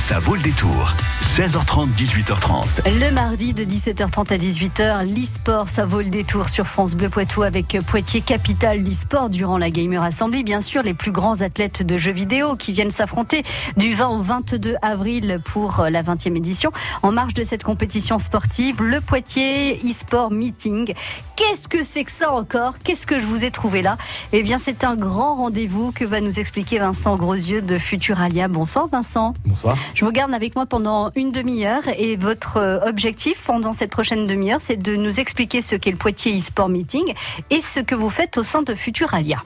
Ça 0.00 0.18
vaut 0.18 0.34
le 0.34 0.40
détour. 0.40 0.94
16h30, 1.20 1.94
18h30. 1.94 2.64
Le 2.86 3.12
mardi 3.12 3.52
de 3.52 3.62
17h30 3.62 4.32
à 4.32 4.38
18h, 4.38 5.06
l'e-sport, 5.06 5.68
ça 5.68 5.84
vaut 5.84 6.00
le 6.00 6.08
détour 6.08 6.48
sur 6.48 6.66
France 6.66 6.94
Bleu 6.94 7.10
Poitou 7.10 7.42
avec 7.42 7.78
Poitiers 7.86 8.22
Capital 8.22 8.82
d'e-sport 8.82 9.28
durant 9.28 9.58
la 9.58 9.70
Gamer 9.70 10.02
Assembly. 10.02 10.42
Bien 10.42 10.62
sûr, 10.62 10.82
les 10.82 10.94
plus 10.94 11.12
grands 11.12 11.42
athlètes 11.42 11.86
de 11.86 11.98
jeux 11.98 12.12
vidéo 12.12 12.56
qui 12.56 12.72
viennent 12.72 12.90
s'affronter 12.90 13.44
du 13.76 13.94
20 13.94 14.08
au 14.08 14.22
22 14.22 14.74
avril 14.80 15.38
pour 15.44 15.84
la 15.88 16.02
20e 16.02 16.34
édition. 16.34 16.72
En 17.02 17.12
marge 17.12 17.34
de 17.34 17.44
cette 17.44 17.62
compétition 17.62 18.18
sportive, 18.18 18.82
le 18.82 19.00
Poitiers 19.00 19.80
e-sport 19.84 20.32
meeting. 20.32 20.94
Qu'est-ce 21.36 21.68
que 21.68 21.82
c'est 21.82 22.04
que 22.04 22.10
ça 22.10 22.32
encore? 22.32 22.74
Qu'est-ce 22.82 23.06
que 23.06 23.20
je 23.20 23.26
vous 23.26 23.44
ai 23.44 23.50
trouvé 23.50 23.82
là? 23.82 23.96
Eh 24.32 24.42
bien, 24.42 24.58
c'est 24.58 24.82
un 24.82 24.96
grand 24.96 25.36
rendez-vous 25.36 25.92
que 25.92 26.04
va 26.04 26.20
nous 26.20 26.38
expliquer 26.40 26.78
Vincent 26.78 27.16
Grosieux 27.16 27.62
de 27.62 27.78
Futuralia. 27.78 28.48
Bonsoir 28.48 28.88
Vincent. 28.88 29.34
Bonsoir. 29.46 29.76
Je 29.94 30.04
vous 30.04 30.12
garde 30.12 30.32
avec 30.32 30.54
moi 30.54 30.66
pendant 30.66 31.10
une 31.16 31.32
demi-heure 31.32 31.82
et 31.98 32.16
votre 32.16 32.56
euh, 32.56 32.80
objectif 32.86 33.42
pendant 33.44 33.72
cette 33.72 33.90
prochaine 33.90 34.26
demi-heure, 34.26 34.60
c'est 34.60 34.76
de 34.76 34.96
nous 34.96 35.20
expliquer 35.20 35.60
ce 35.62 35.76
qu'est 35.76 35.90
le 35.90 35.96
Poitiers 35.96 36.36
e-sport 36.36 36.68
meeting 36.68 37.14
et 37.50 37.60
ce 37.60 37.80
que 37.80 37.94
vous 37.94 38.10
faites 38.10 38.38
au 38.38 38.44
sein 38.44 38.62
de 38.62 38.74
Futuralia. 38.74 39.42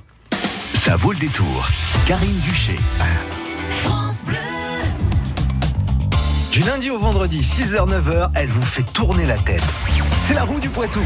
Ça 0.75 0.97
vaut 0.97 1.13
le 1.13 1.19
détour. 1.19 1.69
Karine 2.07 2.41
Duché. 2.41 2.77
Du 6.55 6.63
lundi 6.63 6.89
au 6.89 6.99
vendredi, 6.99 7.41
6h-9h, 7.41 8.31
elle 8.37 8.47
vous 8.47 8.63
fait 8.63 8.85
tourner 8.85 9.27
la 9.27 9.37
tête. 9.39 9.65
C'est 10.21 10.35
la 10.35 10.45
roue 10.45 10.61
du 10.61 10.69
Poitou. 10.69 11.01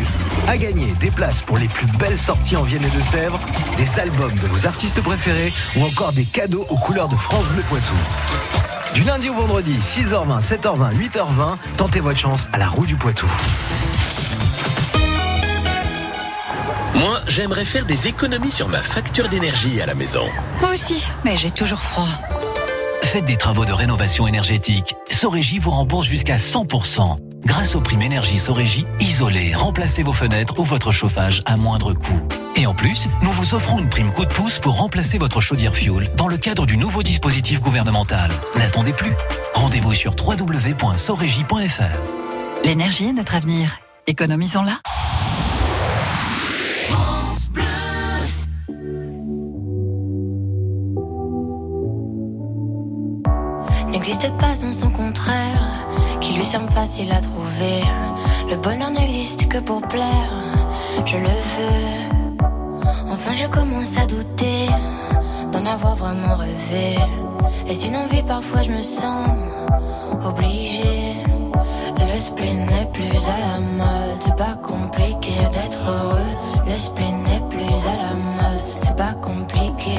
À 0.47 0.59
gagner 0.59 0.93
des 1.01 1.11
places 1.11 1.41
pour 1.41 1.57
les 1.57 1.69
plus 1.69 1.87
belles 1.99 2.19
sorties 2.19 2.55
en 2.55 2.65
Vienne 2.65 2.85
et 2.85 2.95
de 2.95 3.01
Sèvres, 3.01 3.41
des 3.79 3.99
albums 3.99 4.35
de 4.35 4.47
vos 4.47 4.67
artistes 4.67 5.01
préférés 5.01 5.55
ou 5.77 5.85
encore 5.85 6.13
des 6.13 6.27
cadeaux 6.27 6.67
aux 6.69 6.77
couleurs 6.77 7.09
de 7.09 7.17
France 7.17 7.49
Bleu 7.49 7.63
Poitou. 7.67 7.95
Du 8.95 9.03
lundi 9.03 9.29
au 9.29 9.35
vendredi, 9.35 9.75
6h20, 9.75 10.41
7h20, 10.41 10.95
8h20, 10.97 11.57
tentez 11.77 12.01
votre 12.01 12.19
chance 12.19 12.49
à 12.53 12.59
la 12.59 12.69
roue 12.69 12.87
du 12.87 12.97
Poitou. 12.97 13.27
Moi, 16.95 17.21
j'aimerais 17.29 17.65
faire 17.65 17.85
des 17.85 18.09
économies 18.09 18.51
sur 18.51 18.69
ma 18.69 18.83
facture 18.83 19.29
d'énergie 19.29 19.81
à 19.81 19.87
la 19.87 19.95
maison. 19.95 20.27
Moi 20.61 20.71
aussi, 20.73 21.07
mais 21.25 21.37
j'ai 21.37 21.51
toujours 21.51 21.79
froid. 21.79 22.09
Faites 23.03 23.25
des 23.25 23.37
travaux 23.37 23.65
de 23.65 23.73
rénovation 23.73 24.27
énergétique. 24.27 24.97
Sorégie 25.11 25.59
vous 25.59 25.71
rembourse 25.71 26.07
jusqu'à 26.07 26.37
100%. 26.37 27.28
Grâce 27.45 27.75
aux 27.75 27.81
primes 27.81 28.03
énergie 28.03 28.39
Sorégie, 28.39 28.87
isolez, 29.01 29.55
remplacez 29.55 30.03
vos 30.03 30.13
fenêtres 30.13 30.59
ou 30.59 30.65
votre 30.65 30.93
chauffage 30.93 31.43
à 31.47 31.57
moindre 31.57 31.93
coût. 31.93 32.21
Et 32.57 32.67
en 32.67 32.75
plus, 32.75 33.07
nous 33.23 33.31
vous 33.31 33.55
offrons 33.55 33.79
une 33.79 33.89
prime 33.89 34.13
coup 34.13 34.25
de 34.25 34.33
pouce 34.33 34.59
pour 34.59 34.77
remplacer 34.77 35.19
votre 35.19 35.41
chaudière 35.41 35.75
fuel 35.75 36.11
dans 36.17 36.29
le 36.29 36.37
cadre 36.37 36.67
du 36.67 36.77
nouveau 36.77 37.03
dispositif 37.03 37.61
gouvernemental. 37.61 38.31
N'attendez 38.57 38.93
plus. 38.93 39.13
Rendez-vous 39.55 39.95
sur 39.95 40.15
www.sorégie.fr. 40.15 41.83
L'énergie 42.65 43.07
est 43.07 43.13
notre 43.13 43.35
avenir. 43.35 43.79
Économisons-la. 44.07 44.81
Le 58.51 58.57
bonheur 58.57 58.91
n'existe 58.91 59.47
que 59.47 59.59
pour 59.59 59.83
plaire, 59.83 60.33
je 61.05 61.19
le 61.19 61.29
veux. 61.29 62.39
Enfin, 63.13 63.35
je 63.35 63.47
commence 63.47 63.97
à 63.99 64.07
douter 64.07 64.67
d'en 65.53 65.67
avoir 65.67 65.97
vraiment 65.97 66.35
rêvé. 66.37 66.97
Est-ce 67.67 67.87
une 67.87 67.97
envie 67.97 68.23
Parfois, 68.23 68.63
je 68.63 68.73
me 68.73 68.81
sens 68.81 69.29
obligée. 70.25 71.15
Le 71.99 72.19
spleen 72.19 72.67
n'est 72.67 72.87
plus 72.87 73.05
à 73.05 73.39
la 73.39 73.61
mode, 73.61 74.21
c'est 74.21 74.37
pas 74.37 74.55
compliqué 74.63 75.35
d'être 75.53 75.83
heureux. 75.87 76.33
Le 76.65 76.73
spleen 76.73 77.23
n'est 77.23 77.47
plus 77.51 77.75
à 77.87 77.97
la 77.97 78.15
mode, 78.15 78.63
c'est 78.81 78.97
pas 78.97 79.13
compliqué. 79.13 79.99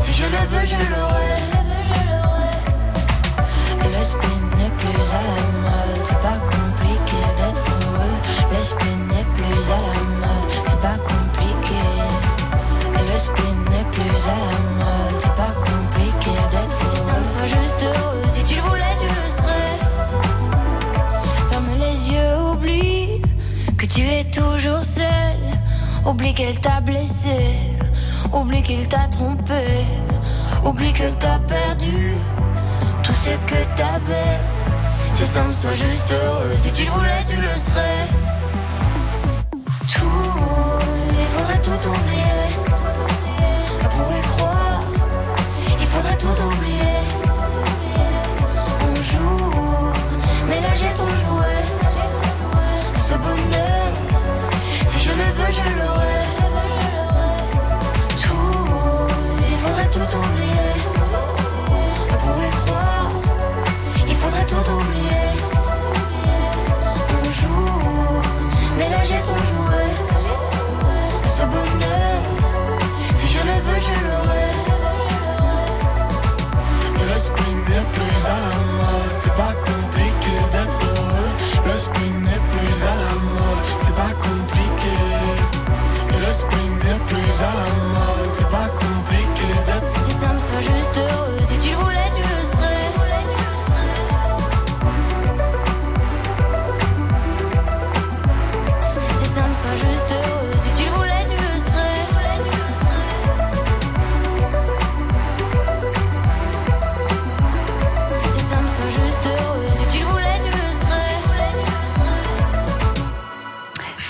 Si 0.00 0.12
je 0.14 0.24
le 0.24 0.42
veux, 0.50 0.66
je 0.66 0.76
l'aurai. 0.90 1.36
Le 3.84 4.02
spin 4.02 4.38
n'est 4.56 4.74
plus 4.78 5.06
à 5.12 5.22
la 5.22 5.42
mode. 5.62 6.04
C'est 6.04 6.20
pas 6.20 6.38
compliqué 6.50 7.18
d'être 7.36 7.64
heureux. 7.86 8.18
Le 8.50 8.62
spin 8.62 8.96
n'est 9.08 9.28
plus 9.36 9.62
à 9.70 9.80
la 9.86 9.96
mode. 10.20 10.48
C'est 10.66 10.80
pas 10.80 10.98
compliqué. 10.98 11.80
Le 12.94 13.16
spin 13.18 13.54
n'est 13.70 13.88
plus 13.90 14.28
à 14.28 14.36
la 14.36 14.60
mode. 14.80 15.20
C'est 15.20 15.34
pas 15.34 15.54
compliqué 15.68 16.30
d'être 16.50 16.76
heureux. 16.80 16.94
Si 16.94 17.00
ça 17.06 17.14
me 17.18 17.24
soit 17.32 17.60
juste 17.60 17.82
heureux, 17.82 18.22
si 18.28 18.44
tu 18.44 18.54
le 18.56 18.62
voulais, 18.62 18.96
tu 18.98 19.06
le 19.06 19.28
serais. 19.38 19.78
Ferme 21.50 21.72
les 21.78 22.10
yeux, 22.10 22.36
oublie 22.52 23.22
que 23.76 23.86
tu 23.86 24.02
es 24.08 24.24
toujours 24.24 24.84
seul. 24.84 25.36
Oublie 26.06 26.34
qu'elle 26.34 26.58
t'a 26.60 26.80
blessé. 26.80 27.71
Oublie 28.32 28.62
qu'il 28.62 28.88
t'a 28.88 29.06
trompé. 29.08 29.84
Oublie 30.64 30.92
qu'elle 30.92 31.16
t'a 31.18 31.38
perdu 31.40 32.14
tout 33.02 33.12
ce 33.12 33.30
que 33.30 33.76
t'avais. 33.76 34.40
Si 35.12 35.24
ça 35.26 35.44
me 35.44 35.52
soit 35.52 35.74
juste 35.74 36.10
heureux, 36.12 36.56
si 36.56 36.72
tu 36.72 36.84
le 36.84 36.90
voulais, 36.90 37.24
tu 37.26 37.36
le 37.36 37.48
serais. 37.48 38.08
Tout, 39.92 40.06
il 41.20 41.26
faudrait 41.26 41.60
tout 41.60 41.88
oublier. 41.88 42.42
On 43.84 43.88
pourrait 43.88 44.26
croire, 44.36 44.82
il 45.80 45.86
faudrait 45.86 46.16
tout 46.16 46.26
oublier. 46.28 46.98
On 48.88 48.94
joue, 49.02 49.92
mais 50.48 50.60
là 50.60 50.74
j'ai 50.74 50.92
trop 50.94 51.14
joué. 51.24 51.54
Ce 53.08 53.14
bonheur, 53.14 53.92
si 54.88 55.00
je 55.00 55.10
le 55.10 55.16
veux, 55.16 55.52
je 55.52 55.78
l'aurai. 55.78 55.91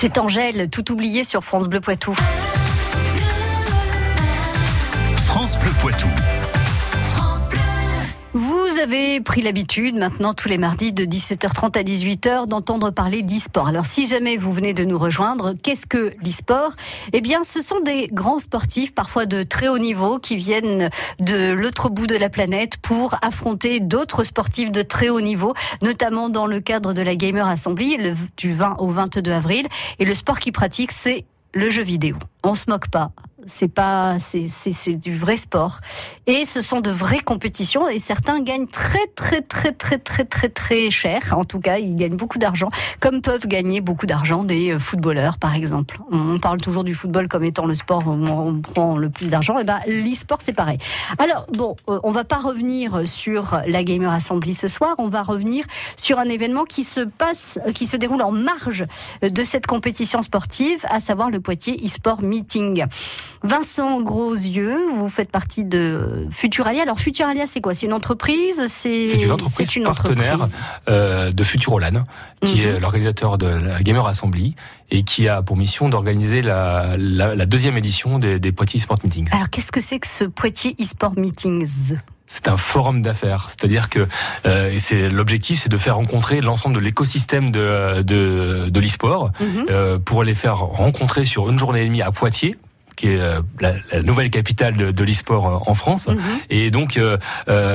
C'est 0.02 0.18
Angèle, 0.18 0.68
tout 0.68 0.90
oublié 0.90 1.22
sur 1.22 1.44
France 1.44 1.68
Bleu 1.68 1.80
Poitou. 1.80 2.12
Avez 8.82 9.20
pris 9.20 9.42
l'habitude 9.42 9.94
maintenant 9.94 10.34
tous 10.34 10.48
les 10.48 10.58
mardis 10.58 10.92
de 10.92 11.04
17h30 11.04 11.78
à 11.78 11.82
18h 11.84 12.48
d'entendre 12.48 12.90
parler 12.90 13.22
d'e-sport. 13.22 13.68
Alors 13.68 13.86
si 13.86 14.08
jamais 14.08 14.36
vous 14.36 14.50
venez 14.50 14.74
de 14.74 14.84
nous 14.84 14.98
rejoindre, 14.98 15.54
qu'est-ce 15.62 15.86
que 15.86 16.14
l'e-sport? 16.20 16.72
Eh 17.12 17.20
bien 17.20 17.44
ce 17.44 17.62
sont 17.62 17.78
des 17.78 18.08
grands 18.08 18.40
sportifs, 18.40 18.92
parfois 18.92 19.24
de 19.24 19.44
très 19.44 19.68
haut 19.68 19.78
niveau, 19.78 20.18
qui 20.18 20.34
viennent 20.34 20.90
de 21.20 21.52
l'autre 21.52 21.90
bout 21.90 22.08
de 22.08 22.16
la 22.16 22.28
planète 22.28 22.78
pour 22.78 23.14
affronter 23.22 23.78
d'autres 23.78 24.24
sportifs 24.24 24.72
de 24.72 24.82
très 24.82 25.10
haut 25.10 25.20
niveau, 25.20 25.54
notamment 25.80 26.28
dans 26.28 26.46
le 26.46 26.58
cadre 26.58 26.92
de 26.92 27.02
la 27.02 27.14
Gamer 27.14 27.46
Assembly 27.46 27.96
du 28.36 28.52
20 28.52 28.78
au 28.80 28.88
22 28.88 29.30
avril. 29.30 29.66
Et 30.00 30.04
le 30.04 30.14
sport 30.14 30.40
qu'ils 30.40 30.52
pratiquent, 30.52 30.92
c'est 30.92 31.24
le 31.54 31.70
jeu 31.70 31.84
vidéo. 31.84 32.16
On 32.42 32.56
se 32.56 32.64
moque 32.66 32.88
pas 32.88 33.12
c'est 33.46 33.68
pas, 33.68 34.16
c'est 34.18 34.94
du 34.94 35.16
vrai 35.16 35.36
sport. 35.36 35.80
Et 36.26 36.44
ce 36.44 36.60
sont 36.60 36.80
de 36.80 36.90
vraies 36.90 37.20
compétitions 37.20 37.88
et 37.88 37.98
certains 37.98 38.40
gagnent 38.40 38.66
très, 38.66 39.06
très, 39.14 39.40
très, 39.40 39.72
très, 39.72 39.98
très, 39.98 40.24
très, 40.24 40.48
très 40.48 40.90
cher. 40.90 41.34
En 41.36 41.44
tout 41.44 41.60
cas, 41.60 41.78
ils 41.78 41.96
gagnent 41.96 42.16
beaucoup 42.16 42.38
d'argent, 42.38 42.70
comme 43.00 43.20
peuvent 43.20 43.46
gagner 43.46 43.80
beaucoup 43.80 44.06
d'argent 44.06 44.44
des 44.44 44.72
euh, 44.72 44.78
footballeurs, 44.78 45.38
par 45.38 45.54
exemple. 45.54 45.98
On 46.10 46.38
parle 46.38 46.60
toujours 46.60 46.84
du 46.84 46.94
football 46.94 47.28
comme 47.28 47.44
étant 47.44 47.66
le 47.66 47.74
sport 47.74 48.06
où 48.06 48.12
on 48.12 48.60
prend 48.60 48.96
le 48.96 49.10
plus 49.10 49.28
d'argent. 49.28 49.58
Et 49.58 49.64
ben, 49.64 49.78
l'e-sport, 49.86 50.38
c'est 50.42 50.52
pareil. 50.52 50.78
Alors, 51.18 51.46
bon, 51.56 51.76
euh, 51.90 51.98
on 52.04 52.12
va 52.12 52.24
pas 52.24 52.38
revenir 52.38 53.06
sur 53.06 53.60
la 53.66 53.82
Gamer 53.82 54.12
Assembly 54.12 54.54
ce 54.54 54.68
soir. 54.68 54.94
On 54.98 55.08
va 55.08 55.22
revenir 55.22 55.64
sur 55.96 56.18
un 56.18 56.28
événement 56.28 56.64
qui 56.64 56.84
se 56.84 57.00
passe, 57.00 57.58
qui 57.74 57.86
se 57.86 57.96
déroule 57.96 58.22
en 58.22 58.32
marge 58.32 58.84
de 59.22 59.44
cette 59.44 59.66
compétition 59.66 60.22
sportive, 60.22 60.84
à 60.88 61.00
savoir 61.00 61.30
le 61.30 61.40
Poitiers 61.40 61.80
e-sport 61.84 62.22
meeting. 62.22 62.86
Vincent 63.44 64.00
Grosieux, 64.00 64.88
vous 64.90 65.08
faites 65.08 65.30
partie 65.30 65.64
de 65.64 66.28
Futuralia. 66.30 66.82
Alors 66.82 66.98
Futuralia, 66.98 67.46
c'est 67.46 67.60
quoi? 67.60 67.74
C'est 67.74 67.86
une 67.86 67.92
entreprise? 67.92 68.64
C'est 68.68 69.06
une 69.06 69.32
entreprise 69.32 69.76
une 69.76 69.84
partenaire 69.84 70.46
euh, 70.88 71.32
de 71.32 71.44
Futurolan, 71.44 72.04
qui 72.40 72.62
est 72.62 72.72
mhm. 72.72 72.80
l'organisateur 72.80 73.38
de 73.38 73.46
la 73.46 73.82
Gamer 73.82 74.06
Assembly 74.06 74.54
et 74.90 75.02
qui 75.02 75.26
a 75.28 75.42
pour 75.42 75.56
mission 75.56 75.88
d'organiser 75.88 76.42
la, 76.42 76.96
deuxième 77.46 77.76
édition 77.76 78.18
des, 78.18 78.52
Poitiers 78.52 78.78
eSport 78.78 78.98
Meetings. 79.02 79.28
Alors 79.32 79.50
qu'est-ce 79.50 79.72
que 79.72 79.80
c'est 79.80 79.98
que 79.98 80.06
ce 80.06 80.24
Poitiers 80.24 80.76
eSport 80.78 81.14
Meetings? 81.16 81.94
C'est 82.26 82.48
un 82.48 82.56
forum 82.56 83.00
d'affaires, 83.00 83.50
c'est-à-dire 83.50 83.90
que 83.90 84.06
euh, 84.46 84.74
c'est 84.78 85.08
l'objectif, 85.08 85.60
c'est 85.62 85.68
de 85.68 85.76
faire 85.76 85.96
rencontrer 85.96 86.40
l'ensemble 86.40 86.76
de 86.76 86.80
l'écosystème 86.80 87.50
de 87.50 88.02
de, 88.02 88.68
de 88.70 88.80
l'e-sport 88.80 89.32
mhm. 89.40 89.66
euh, 89.68 89.98
pour 89.98 90.22
les 90.22 90.34
faire 90.34 90.58
rencontrer 90.58 91.24
sur 91.24 91.50
une 91.50 91.58
journée 91.58 91.82
et 91.82 91.86
demie 91.86 92.02
à 92.02 92.12
Poitiers 92.12 92.56
qui 92.96 93.08
est 93.08 93.20
euh, 93.20 93.40
la, 93.60 93.74
nouvelle 94.04 94.30
capitale 94.30 94.74
de, 94.74 94.90
de 94.90 95.04
l'e-sport 95.04 95.46
euh, 95.46 95.70
en 95.70 95.74
France. 95.74 96.08
Mhm. 96.08 96.18
Et 96.50 96.70
donc, 96.70 96.96
euh, 96.96 97.16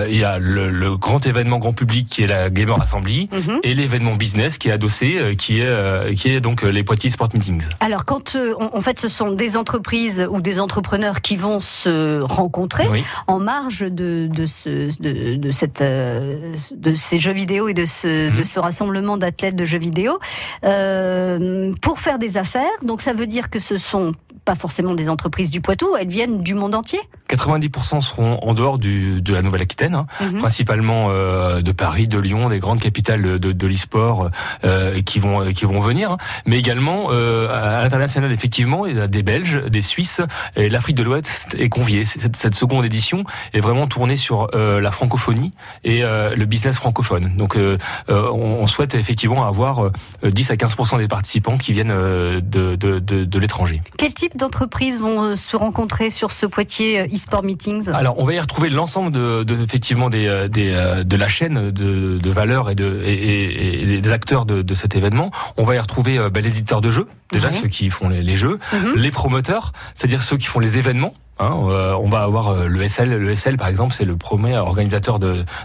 il 0.10 0.18
y 0.18 0.24
a 0.24 0.40
le, 0.40 0.98
grand 0.98 1.26
événement 1.26 1.60
grand 1.60 1.74
public 1.74 2.08
qui 2.10 2.24
est 2.24 2.28
la 2.28 2.50
Gamer 2.50 2.82
Assembly 2.82 3.30
mhm. 3.32 3.60
et 3.64 3.74
l'événement 3.74 4.16
business 4.16 4.58
qui 4.58 4.70
est 4.70 4.72
adossé, 4.72 5.36
qui 5.38 5.60
est 5.60 6.16
qui 6.16 6.30
est 6.30 6.40
donc 6.40 6.64
les 6.64 6.84
Poitiers 6.84 7.10
Sport 7.10 7.30
Meetings. 7.34 7.64
Alors, 7.80 8.06
quand 8.06 8.38
en 8.60 8.82
fait, 8.82 9.00
ce 9.00 9.08
sont 9.08 9.32
des 9.32 9.58
entreprises 9.58 10.28
ou 10.30 10.42
des 10.42 10.60
entrepreneurs 10.60 11.22
qui 11.22 11.36
vont 11.36 11.60
se 11.60 12.22
rencontrer 12.22 12.88
en 13.28 13.40
marge 13.40 13.80
de 13.82 14.28
de 14.28 14.46
ce 14.46 14.70
de, 15.02 15.36
de 15.36 15.52
cette 15.52 15.82
de 15.82 16.94
ces 16.96 17.20
jeux 17.20 17.34
vidéo 17.34 17.68
et 17.68 17.74
de 17.74 17.86
ce 17.86 18.30
mhm. 18.30 18.38
de 18.38 18.44
ce 18.44 18.60
rassemblement 18.60 19.18
d'athlètes 19.18 19.56
de 19.56 19.66
jeux 19.66 19.80
vidéo 19.80 20.20
euh, 20.64 21.74
pour 21.82 22.00
faire 22.00 22.20
des 22.20 22.38
affaires. 22.38 22.64
Donc, 22.84 23.02
ça 23.02 23.14
veut 23.14 23.28
dire 23.28 23.50
que 23.50 23.60
ce 23.60 23.78
sont 23.78 24.14
pas 24.48 24.56
forcément 24.56 24.96
des 24.96 25.10
entreprises 25.10 25.52
du 25.52 25.60
Poitou, 25.60 25.98
elles 26.00 26.08
viennent 26.08 26.42
du 26.42 26.54
monde 26.54 26.74
entier 26.74 27.02
90% 27.30 28.00
seront 28.00 28.40
en 28.42 28.54
dehors 28.54 28.78
du, 28.78 29.22
de 29.22 29.34
la 29.34 29.42
Nouvelle-Aquitaine, 29.42 29.94
hein, 29.94 30.08
mhm. 30.22 30.38
principalement 30.40 31.10
euh, 31.10 31.62
de 31.62 31.74
Paris, 31.74 32.08
de 32.08 32.18
Lyon, 32.18 32.48
des 32.48 32.60
grandes 32.60 32.80
capitales 32.80 33.22
de, 33.22 33.38
de, 33.38 33.52
de 33.52 33.68
l'e-sport 33.68 34.30
euh, 34.64 35.02
qui 35.02 35.20
vont 35.20 35.52
qui 35.52 35.66
vont 35.66 35.82
venir, 35.82 36.12
hein. 36.12 36.18
mais 36.46 36.58
également 36.58 37.08
euh, 37.12 37.50
à 37.50 37.82
l'international 37.84 38.32
effectivement, 38.32 38.86
il 38.86 38.96
y 38.96 39.00
a 39.02 39.08
des 39.08 39.22
Belges, 39.22 39.62
des 39.68 39.82
Suisses 39.82 40.22
et 40.56 40.70
l'Afrique 40.70 40.96
de 40.96 41.04
l'Ouest 41.04 41.54
est 41.58 41.68
conviée. 41.68 42.06
Cette, 42.06 42.38
cette, 42.38 42.56
seconde 42.56 42.86
édition 42.86 43.26
est 43.54 43.60
vraiment 43.60 43.88
tournée 43.88 44.16
sur 44.16 44.48
euh, 44.54 44.80
la 44.80 44.92
francophonie 44.92 45.52
et 45.84 46.04
euh, 46.04 46.34
le 46.34 46.46
business 46.46 46.78
francophone. 46.78 47.36
Donc 47.36 47.58
euh, 47.58 47.78
on, 48.08 48.58
on, 48.62 48.68
souhaite 48.68 48.96
effectivement 48.96 49.46
avoir 49.46 49.92
10 50.24 50.52
à 50.52 50.56
15% 50.56 50.98
des 50.98 51.10
participants 51.10 51.58
qui 51.58 51.74
viennent 51.74 51.90
de, 51.90 52.76
de 52.76 53.40
l'étranger. 53.40 53.82
Quel 53.98 54.14
type 54.14 54.37
d'entreprises 54.38 55.00
vont 55.00 55.24
euh, 55.24 55.36
se 55.36 55.56
rencontrer 55.56 56.10
sur 56.10 56.32
ce 56.32 56.46
Poitiers 56.46 57.02
euh, 57.02 57.08
e-sport 57.14 57.44
meetings? 57.44 57.90
Alors, 57.90 58.20
on 58.20 58.24
va 58.24 58.34
y 58.34 58.40
retrouver 58.40 58.70
l'ensemble 58.70 59.12
de, 59.12 59.44
de, 59.44 59.62
effectivement 59.62 60.10
des, 60.10 60.28
euh, 60.28 60.48
des, 60.48 61.04
de 61.06 61.18
la 61.18 61.28
chaîne 61.28 61.72
de, 61.72 62.18
de 62.18 62.30
valeurs 62.32 62.70
et, 62.70 62.76
de, 62.76 63.02
et, 63.04 64.00
des 64.02 64.12
acteurs 64.12 64.46
de, 64.46 64.62
de, 64.62 64.74
cet 64.74 64.96
événement. 64.96 65.32
On 65.58 65.64
va 65.64 65.76
y 65.76 65.80
retrouver 65.80 66.18
bah, 66.30 66.40
les 66.40 66.58
éditeurs 66.58 66.82
de 66.82 66.90
jeux, 66.90 67.08
déjà 67.32 67.52
ceux 67.52 67.68
qui 67.68 67.90
font 67.90 68.10
les, 68.10 68.22
les 68.22 68.36
jeux, 68.36 68.60
mhm. 68.74 68.94
les 68.96 69.12
promoteurs, 69.12 69.74
c'est-à-dire 69.94 70.22
ceux 70.22 70.38
qui 70.38 70.48
font 70.48 70.60
les 70.60 70.78
événements. 70.78 71.14
Hein, 71.40 71.52
on 71.52 72.08
va 72.08 72.22
avoir 72.24 72.64
le 72.68 72.88
SL. 72.88 73.10
Le 73.10 73.36
SL, 73.36 73.58
par 73.58 73.68
exemple, 73.68 73.94
c'est 73.94 74.06
le 74.06 74.18
premier 74.18 74.58
organisateur 74.58 75.20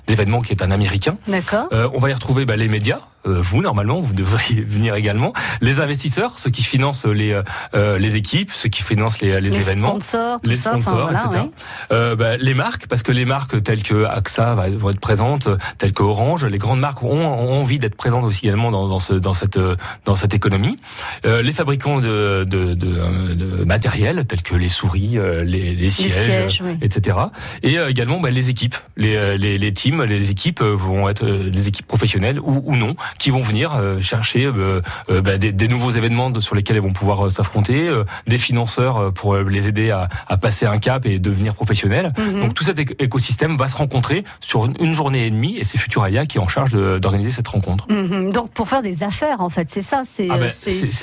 d'événements 0.06 0.40
qui 0.40 0.52
est 0.52 0.62
un 0.62 0.70
Américain. 0.70 1.16
D'accord. 1.26 1.68
on 1.72 1.98
va 1.98 2.10
y 2.10 2.12
retrouver 2.12 2.44
bah, 2.44 2.56
les 2.56 2.68
médias, 2.68 3.00
vous 3.24 3.62
normalement, 3.62 4.00
vous 4.00 4.14
devriez 4.14 4.62
venir 4.66 4.94
également. 4.94 5.32
Les 5.60 5.80
investisseurs, 5.80 6.38
ceux 6.38 6.50
qui 6.50 6.62
financent 6.62 7.06
les 7.06 7.40
euh, 7.74 7.98
les 7.98 8.16
équipes, 8.16 8.50
ceux 8.52 8.68
qui 8.68 8.82
financent 8.82 9.20
les, 9.20 9.40
les, 9.40 9.56
événements, 9.56 10.00
sponsors, 10.00 10.40
les 10.44 10.56
sponsors, 10.56 11.10
etc. 11.10 11.44
Euh, 11.90 12.16
bah, 12.16 12.36
les 12.36 12.54
marques, 12.54 12.86
parce 12.86 13.02
que 13.02 13.12
les 13.12 13.24
marques 13.24 13.62
telles 13.62 13.82
que 13.82 14.04
AXA 14.04 14.54
vont 14.76 14.90
être 14.90 15.00
présentes, 15.00 15.48
telles 15.78 15.92
que 15.92 16.02
Orange, 16.02 16.44
les 16.44 16.58
grandes 16.58 16.80
marques 16.80 17.02
ont, 17.02 17.26
ont 17.26 17.60
envie 17.60 17.78
d'être 17.78 17.94
présentes 17.94 18.24
aussi 18.24 18.46
également 18.46 18.70
dans, 18.70 18.88
dans, 18.88 18.98
ce, 18.98 19.14
dans 19.14 19.34
cette 19.34 19.58
dans 20.04 20.14
cette 20.14 20.34
économie. 20.34 20.76
Euh, 21.24 21.42
les 21.42 21.52
fabricants 21.52 22.00
de, 22.00 22.44
de, 22.48 22.74
de, 22.74 23.34
de, 23.34 23.64
matériel 23.64 24.26
tels 24.26 24.42
que 24.42 24.54
les 24.54 24.68
souris, 24.68 25.18
les, 25.44 25.74
les 25.74 25.90
sièges, 25.90 26.62
etc. 26.80 27.18
Et 27.62 27.76
également 27.76 28.20
bah, 28.20 28.30
les 28.30 28.50
équipes, 28.50 28.76
les, 28.96 29.38
les, 29.38 29.58
les 29.58 29.72
teams, 29.72 30.04
les 30.04 30.30
équipes 30.30 30.62
vont 30.62 31.08
être 31.08 31.24
des 31.24 31.68
équipes 31.68 31.86
professionnelles 31.86 32.40
ou, 32.40 32.62
ou 32.66 32.76
non 32.76 32.94
qui 33.18 33.30
vont 33.30 33.42
venir 33.42 33.74
euh, 33.74 34.00
chercher 34.00 34.46
euh, 34.46 34.80
euh, 35.10 35.20
bah, 35.20 35.38
des, 35.38 35.52
des, 35.52 35.68
nouveaux 35.68 35.90
événements 35.90 36.40
sur 36.40 36.54
lesquels 36.54 36.76
elles 36.76 36.82
vont 36.82 36.92
pouvoir 36.92 37.30
s'affronter, 37.30 37.90
des 38.26 38.38
financeurs 38.38 39.12
pour 39.12 39.36
les 39.36 39.68
aider 39.68 39.90
à, 39.90 40.08
à, 40.28 40.36
passer 40.36 40.66
un 40.66 40.78
cap 40.78 41.06
et 41.06 41.18
devenir 41.18 41.54
professionnels. 41.54 42.12
Mhm. 42.18 42.40
Donc 42.40 42.54
tout 42.54 42.64
cet 42.64 42.78
écosystème 42.78 43.56
va 43.56 43.68
se 43.68 43.76
rencontrer 43.76 44.24
sur 44.40 44.64
une 44.64 44.94
journée 44.94 45.26
et 45.26 45.30
demie 45.30 45.56
et 45.56 45.64
c'est 45.64 45.78
Futuralia 45.78 46.26
qui 46.26 46.38
est 46.38 46.40
en 46.40 46.48
charge 46.48 46.72
d'organiser 46.72 47.30
cette 47.30 47.48
rencontre. 47.48 47.86
Mhm. 47.90 48.32
Donc 48.32 48.52
pour 48.52 48.68
faire 48.68 48.82
des 48.82 49.02
affaires 49.04 49.40
en 49.40 49.50
fait, 49.50 49.70
c'est 49.70 49.82
ça. 49.82 50.02
C'est 50.04 50.28
ah 50.30 50.36
ben, 50.36 50.50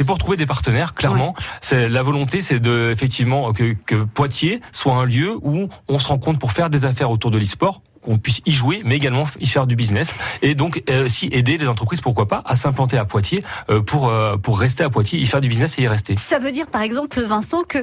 pour 0.06 0.18
trouver 0.18 0.38
des 0.38 0.46
partenaires. 0.46 0.94
Clairement, 0.94 1.36
c'est 1.62 1.90
la 1.90 2.04
volonté, 2.04 2.42
c'est 2.42 2.60
de 2.60 2.92
effectivement 2.92 3.54
que, 3.54 3.76
que 3.86 4.04
Poitiers 4.04 4.62
soit 4.72 4.94
un 4.94 5.06
lieu 5.06 5.36
où 5.42 5.70
on 5.88 6.00
se 6.00 6.08
rencontre 6.08 6.40
pour 6.40 6.52
faire 6.52 6.70
des 6.70 6.86
affaires 6.86 7.12
autour 7.12 7.32
de 7.32 7.38
l'e-sport 7.38 7.82
qu'on 8.02 8.18
puisse 8.18 8.42
y 8.46 8.52
jouer, 8.52 8.82
mais 8.84 8.96
également 8.96 9.26
y 9.40 9.48
faire 9.48 9.68
du 9.68 9.76
business 9.76 10.14
et 10.42 10.56
donc 10.56 10.84
euh, 10.90 11.06
aussi 11.06 11.30
aider 11.32 11.58
les 11.58 11.68
entreprises, 11.68 12.02
pourquoi 12.02 12.28
pas, 12.28 12.42
à 12.46 12.56
s'implanter 12.56 12.98
à 12.98 13.06
Poitiers 13.06 13.44
euh, 13.70 13.82
pour 13.82 14.10
euh, 14.10 14.38
pour 14.38 14.60
rester 14.60 14.84
à 14.84 14.90
Poitiers, 14.90 15.20
y 15.20 15.26
faire 15.26 15.42
du 15.42 15.50
business 15.50 15.78
et 15.78 15.84
y 15.84 15.88
rester. 15.88 16.16
Ça 16.16 16.40
veut 16.40 16.52
dire 16.52 16.68
par 16.68 16.82
exemple, 16.82 17.22
Vincent, 17.22 17.64
que 17.64 17.80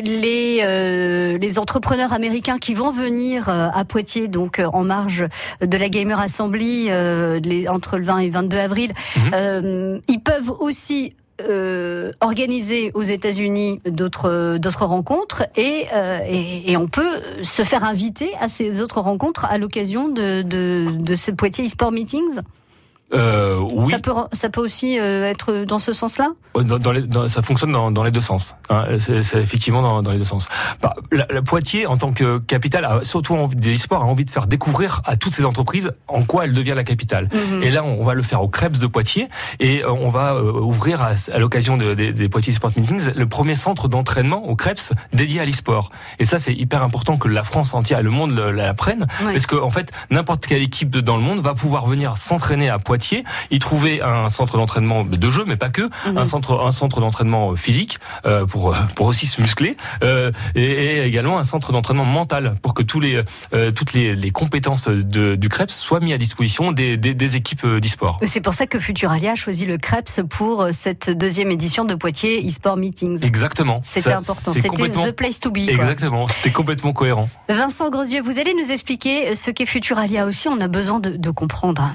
les 0.00 1.38
les 1.38 1.58
entrepreneurs 1.58 2.12
américains 2.12 2.58
qui 2.58 2.74
vont 2.74 2.90
venir 2.90 3.48
à 3.48 3.84
Poitiers, 3.84 4.28
donc 4.28 4.60
en 4.72 4.84
marge 4.84 5.26
de 5.60 5.76
la 5.76 5.88
Gamer 5.88 6.18
Assembly 6.20 6.90
entre 7.68 7.98
le 7.98 8.04
20 8.04 8.18
et 8.18 8.30
22 8.30 8.56
avril, 8.58 8.92
mhm. 9.16 10.00
ils 10.08 10.20
peuvent 10.20 10.50
aussi 10.60 11.14
euh, 11.48 12.12
organiser 12.20 12.90
aux 12.94 13.02
États-Unis 13.02 13.80
d'autres 13.86 14.84
rencontres 14.84 15.44
et, 15.56 15.86
euh, 15.92 16.20
et, 16.26 16.76
on 16.76 16.88
peut 16.88 17.20
se 17.42 17.62
faire 17.62 17.84
inviter 17.84 18.32
à 18.40 18.48
ces 18.48 18.80
autres 18.80 19.00
rencontres 19.00 19.44
à 19.44 19.58
l'occasion 19.58 20.08
de, 20.08 20.44
ce 21.14 21.30
Poitiers 21.30 21.64
e-sport 21.66 21.92
meetings? 21.92 22.40
Euh, 23.14 23.60
oui. 23.74 23.90
Ça 23.90 23.98
peut, 23.98 24.12
ça 24.32 24.48
peut 24.48 24.60
aussi 24.60 24.98
euh, 24.98 25.24
être 25.24 25.64
dans 25.64 25.78
ce 25.78 25.92
sens-là? 25.92 26.30
Dans, 26.54 26.78
dans, 26.78 26.92
les, 26.92 27.02
dans, 27.02 27.28
Ça 27.28 27.42
fonctionne 27.42 27.72
dans, 27.72 28.02
les 28.02 28.10
deux 28.10 28.20
sens. 28.20 28.54
Hein. 28.70 28.84
C'est 28.98 29.36
effectivement 29.36 30.02
dans, 30.02 30.10
les 30.10 30.18
deux 30.18 30.24
sens. 30.24 30.48
Bah, 30.80 30.94
la, 31.10 31.26
la, 31.30 31.42
Poitiers, 31.42 31.86
en 31.86 31.96
tant 31.96 32.12
que 32.12 32.38
capitale, 32.38 32.84
a 32.84 33.04
surtout 33.04 33.34
envie, 33.34 33.56
des 33.56 33.76
sports, 33.76 34.02
a 34.02 34.06
envie 34.06 34.24
de 34.24 34.30
faire 34.30 34.46
découvrir 34.46 35.02
à 35.04 35.16
toutes 35.16 35.32
ces 35.32 35.44
entreprises 35.44 35.92
en 36.08 36.22
quoi 36.22 36.44
elle 36.44 36.52
devient 36.52 36.72
la 36.74 36.84
capitale. 36.84 37.28
Mhm. 37.32 37.62
Et 37.62 37.70
là, 37.70 37.84
on 37.84 38.02
va 38.04 38.14
le 38.14 38.22
faire 38.22 38.42
au 38.42 38.48
Krebs 38.48 38.78
de 38.78 38.86
Poitiers 38.86 39.28
et 39.60 39.82
euh, 39.82 39.90
on 39.90 40.08
va 40.08 40.34
euh, 40.34 40.52
ouvrir 40.52 41.02
à, 41.02 41.12
à 41.32 41.38
l'occasion 41.38 41.76
de, 41.76 41.94
de, 41.94 42.10
des 42.10 42.28
Poitiers 42.28 42.52
Sport 42.52 42.72
Meetings 42.76 43.12
le 43.14 43.26
premier 43.26 43.54
centre 43.54 43.88
d'entraînement 43.88 44.48
au 44.48 44.56
Krebs 44.56 44.92
dédié 45.12 45.40
à 45.40 45.44
l'e-sport. 45.44 45.90
Et 46.18 46.24
ça, 46.24 46.38
c'est 46.38 46.54
hyper 46.54 46.82
important 46.82 47.16
que 47.18 47.28
la 47.28 47.44
France 47.44 47.74
entière 47.74 47.98
et 47.98 48.02
le 48.02 48.10
monde 48.10 48.32
l'apprenne 48.32 49.06
parce 49.22 49.46
que 49.46 49.56
en 49.56 49.70
fait, 49.70 49.90
n'importe 50.10 50.46
quelle 50.46 50.62
équipe 50.62 50.90
de, 50.90 51.00
dans 51.00 51.16
le 51.16 51.22
monde 51.22 51.40
va 51.40 51.54
pouvoir 51.54 51.86
venir 51.86 52.16
s'entraîner 52.16 52.68
à 52.68 52.78
Poitiers 52.78 53.01
Poitiers, 53.02 53.24
y 53.50 53.58
trouver 53.58 54.00
un 54.00 54.28
centre 54.28 54.56
d'entraînement 54.56 55.02
de 55.04 55.30
jeu, 55.30 55.44
mais 55.44 55.56
pas 55.56 55.70
que, 55.70 55.82
Mhm. 56.06 56.18
un 56.18 56.24
centre, 56.24 56.60
un 56.64 56.70
centre 56.70 57.00
d'entraînement 57.00 57.56
physique 57.56 57.98
euh, 58.26 58.46
pour 58.46 58.76
pour 58.94 59.06
aussi 59.06 59.26
se 59.26 59.40
muscler, 59.40 59.76
euh, 60.04 60.30
et, 60.54 60.62
et 60.62 61.04
également 61.04 61.38
un 61.38 61.42
centre 61.42 61.72
d'entraînement 61.72 62.04
mental 62.04 62.54
pour 62.62 62.74
que 62.74 62.82
tous 62.84 63.00
les 63.00 63.20
euh, 63.54 63.72
toutes 63.72 63.92
les, 63.92 64.14
les 64.14 64.30
compétences 64.30 64.86
de, 64.86 65.34
du 65.34 65.48
CREPS 65.48 65.74
soient 65.74 65.98
mis 65.98 66.12
à 66.12 66.18
disposition 66.18 66.70
des, 66.70 66.96
des, 66.96 67.12
des 67.14 67.34
équipes 67.36 67.64
euh, 67.64 67.80
d'e-sport. 67.80 68.20
C'est 68.24 68.40
pour 68.40 68.54
ça 68.54 68.66
que 68.68 68.78
Futuralia 68.78 69.32
a 69.32 69.36
choisi 69.36 69.66
le 69.66 69.78
CREPS 69.78 70.20
pour 70.30 70.62
euh, 70.62 70.70
cette 70.72 71.10
deuxième 71.10 71.50
édition 71.50 71.84
de 71.84 71.94
Poitiers 71.96 72.46
eSport 72.46 72.76
Meetings. 72.76 73.24
Exactement. 73.24 73.80
C'était 73.82 74.12
important. 74.12 74.52
C'était 74.52 74.68
complètement- 74.68 75.06
the 75.06 75.10
place 75.12 75.40
to 75.40 75.50
be. 75.50 75.64
quoi. 75.64 75.72
Exactement. 75.74 76.28
C'était 76.28 76.52
complètement 76.52 76.92
cohérent. 76.92 77.28
Vincent 77.48 77.90
Grosieux, 77.90 78.22
vous 78.22 78.38
allez 78.38 78.54
nous 78.54 78.70
expliquer 78.70 79.34
ce 79.34 79.50
qu'est 79.50 79.66
Futuralia 79.66 80.24
aussi. 80.26 80.46
On 80.48 80.60
a 80.60 80.68
besoin 80.68 81.00
de, 81.00 81.10
de 81.16 81.30
comprendre. 81.30 81.94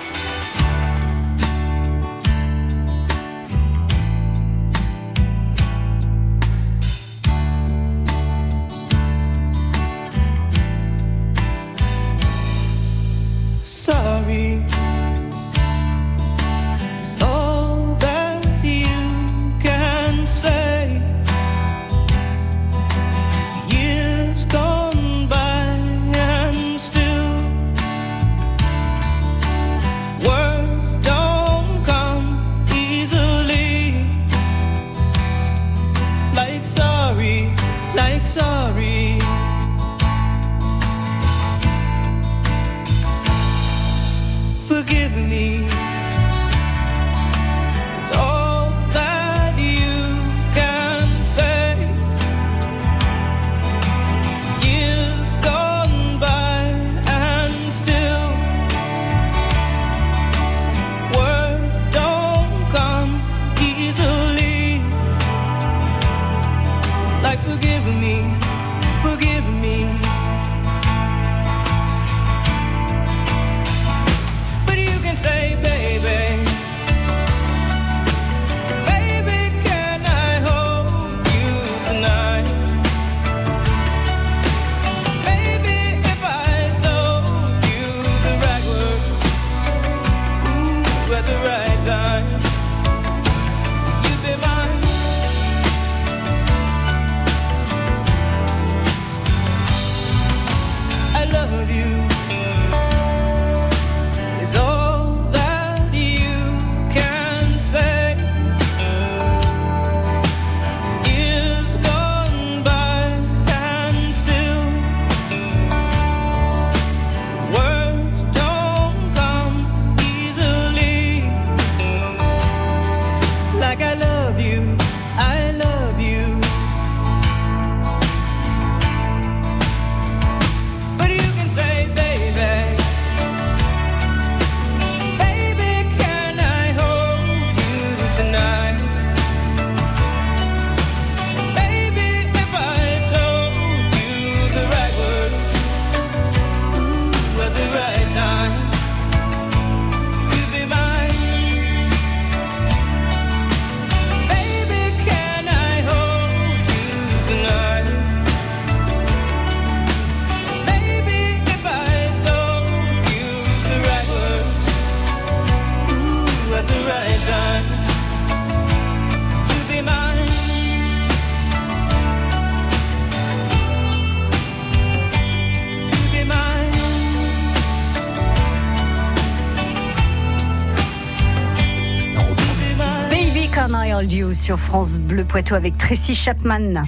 Hold 184.01 184.13
You 184.13 184.33
sur 184.33 184.59
France 184.59 184.97
Bleu 184.97 185.23
Poitou 185.23 185.53
avec 185.53 185.77
Tracy 185.77 186.15
Chapman. 186.15 186.85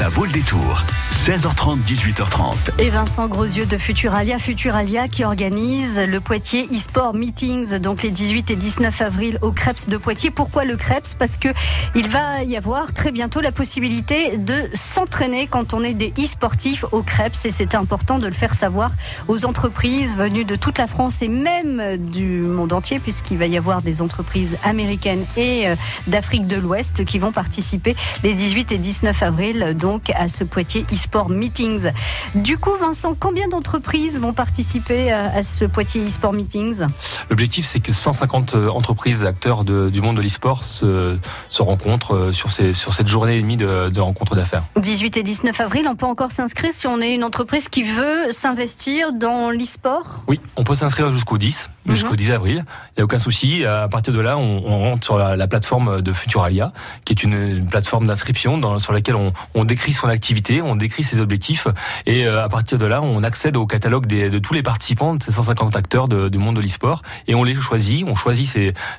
Ça 0.00 0.08
vaut 0.08 0.24
le 0.24 0.32
détour. 0.32 0.82
16h30, 1.10 1.84
18h30. 1.84 2.54
Et 2.78 2.88
Vincent 2.88 3.28
Grosieux 3.28 3.66
de 3.66 3.76
Futuralia, 3.76 4.38
Futuralia 4.38 5.06
qui 5.06 5.22
organise 5.22 6.00
le 6.00 6.18
Poitiers 6.18 6.66
e-sport 6.72 7.12
meetings, 7.12 7.76
donc 7.76 8.02
les 8.02 8.10
18 8.10 8.50
et 8.52 8.56
19 8.56 9.02
avril 9.02 9.38
au 9.42 9.52
Krebs 9.52 9.86
de 9.86 9.98
Poitiers. 9.98 10.30
Pourquoi 10.30 10.64
le 10.64 10.78
Krebs? 10.78 11.14
Parce 11.18 11.36
que 11.36 11.48
il 11.94 12.08
va 12.08 12.42
y 12.44 12.56
avoir 12.56 12.94
très 12.94 13.12
bientôt 13.12 13.42
la 13.42 13.52
possibilité 13.52 14.38
de 14.38 14.70
s'entraîner 14.72 15.46
quand 15.46 15.74
on 15.74 15.82
est 15.82 15.92
des 15.92 16.14
e-sportifs 16.18 16.86
au 16.92 17.02
Krebs 17.02 17.36
et 17.44 17.50
c'est 17.50 17.74
important 17.74 18.18
de 18.18 18.26
le 18.26 18.32
faire 18.32 18.54
savoir 18.54 18.90
aux 19.28 19.44
entreprises 19.44 20.16
venues 20.16 20.46
de 20.46 20.56
toute 20.56 20.78
la 20.78 20.86
France 20.86 21.20
et 21.20 21.28
même 21.28 21.98
du 21.98 22.40
monde 22.40 22.72
entier 22.72 22.98
puisqu'il 22.98 23.36
va 23.36 23.46
y 23.46 23.58
avoir 23.58 23.82
des 23.82 24.00
entreprises 24.00 24.56
américaines 24.64 25.26
et 25.36 25.68
euh, 25.68 25.76
d'Afrique 26.06 26.46
de 26.46 26.56
l'Ouest 26.56 27.04
qui 27.04 27.18
vont 27.18 27.32
participer 27.32 27.94
les 28.22 28.32
18 28.32 28.72
et 28.72 28.78
19 28.78 29.22
avril 29.22 29.76
à 30.14 30.28
ce 30.28 30.44
Poitiers 30.44 30.84
e-sport 30.92 31.30
meetings. 31.30 31.90
Du 32.34 32.58
coup, 32.58 32.74
Vincent, 32.78 33.16
combien 33.18 33.48
d'entreprises 33.48 34.18
vont 34.20 34.32
participer 34.32 35.10
à, 35.10 35.42
ce 35.42 35.64
Poitiers 35.64 36.06
e-sport 36.06 36.32
meetings? 36.32 36.82
L'objectif, 37.30 37.64
c'est 37.66 37.80
que 37.80 37.92
150 37.92 38.54
entreprises, 38.54 39.24
acteurs 39.24 39.64
de- 39.64 39.88
du 39.90 40.00
monde 40.00 40.16
de 40.16 40.22
l'e-sport 40.22 40.64
se, 40.64 41.18
se 41.48 41.62
rencontrent 41.62 42.14
euh, 42.14 42.32
sur, 42.32 42.52
ces, 42.52 42.72
sur 42.74 42.94
cette 42.94 43.08
journée 43.08 43.38
et 43.38 43.40
demie 43.42 43.56
de, 43.56 43.88
de 43.88 44.00
rencontres 44.00 44.34
d'affaires. 44.36 44.62
18 44.76 45.16
et 45.16 45.22
19 45.22 45.58
avril, 45.60 45.86
on 45.88 45.96
peut 45.96 46.06
encore 46.06 46.30
s'inscrire 46.32 46.72
si 46.72 46.86
on 46.86 47.00
est 47.00 47.14
une 47.14 47.24
entreprise 47.24 47.68
qui 47.68 47.82
veut 47.82 48.30
s'investir 48.30 49.12
dans 49.12 49.50
l'e-sport? 49.50 50.22
Oui, 50.28 50.40
on 50.56 50.64
peut 50.64 50.74
s'inscrire 50.74 51.10
jusqu'au 51.10 51.38
10, 51.38 51.70
Mhm. 51.86 51.94
jusqu'au 51.94 52.16
10 52.16 52.30
avril. 52.30 52.64
Il 52.90 52.98
n'y 52.98 53.00
a 53.00 53.04
aucun 53.04 53.18
souci. 53.18 53.64
À 53.64 53.88
partir 53.88 54.12
de 54.12 54.20
là, 54.20 54.36
on, 54.36 54.62
on 54.66 54.78
rentre 54.90 55.04
sur 55.04 55.16
la, 55.16 55.34
la 55.36 55.46
plateforme 55.48 56.02
de 56.02 56.12
Futuralia, 56.12 56.72
qui 57.06 57.12
est 57.14 57.22
une, 57.22 57.32
une 57.34 57.66
plateforme 57.66 58.06
d'inscription 58.06 58.78
sur 58.78 58.92
laquelle 58.92 59.16
on, 59.16 59.32
on 59.54 59.64
décrit 59.64 59.79
son 59.92 60.08
activité, 60.08 60.62
on 60.62 60.76
décrit 60.76 61.02
ses 61.02 61.18
objectifs, 61.20 61.66
et 62.06 62.26
euh, 62.26 62.44
à 62.44 62.48
partir 62.48 62.78
de 62.78 62.86
là, 62.86 63.00
on 63.02 63.22
accède 63.22 63.56
au 63.56 63.66
catalogue 63.66 64.06
des, 64.06 64.28
de 64.30 64.38
tous 64.38 64.54
les 64.54 64.62
participants, 64.62 65.14
de 65.14 65.22
ces 65.22 65.32
150 65.32 65.74
acteurs 65.76 66.08
de- 66.08 66.28
du 66.28 66.38
monde 66.38 66.56
de 66.56 66.60
l'e-sport, 66.60 67.02
et 67.26 67.34
on 67.34 67.42
les 67.44 67.54
choisit, 67.54 68.04
on 68.06 68.14
choisit 68.14 68.56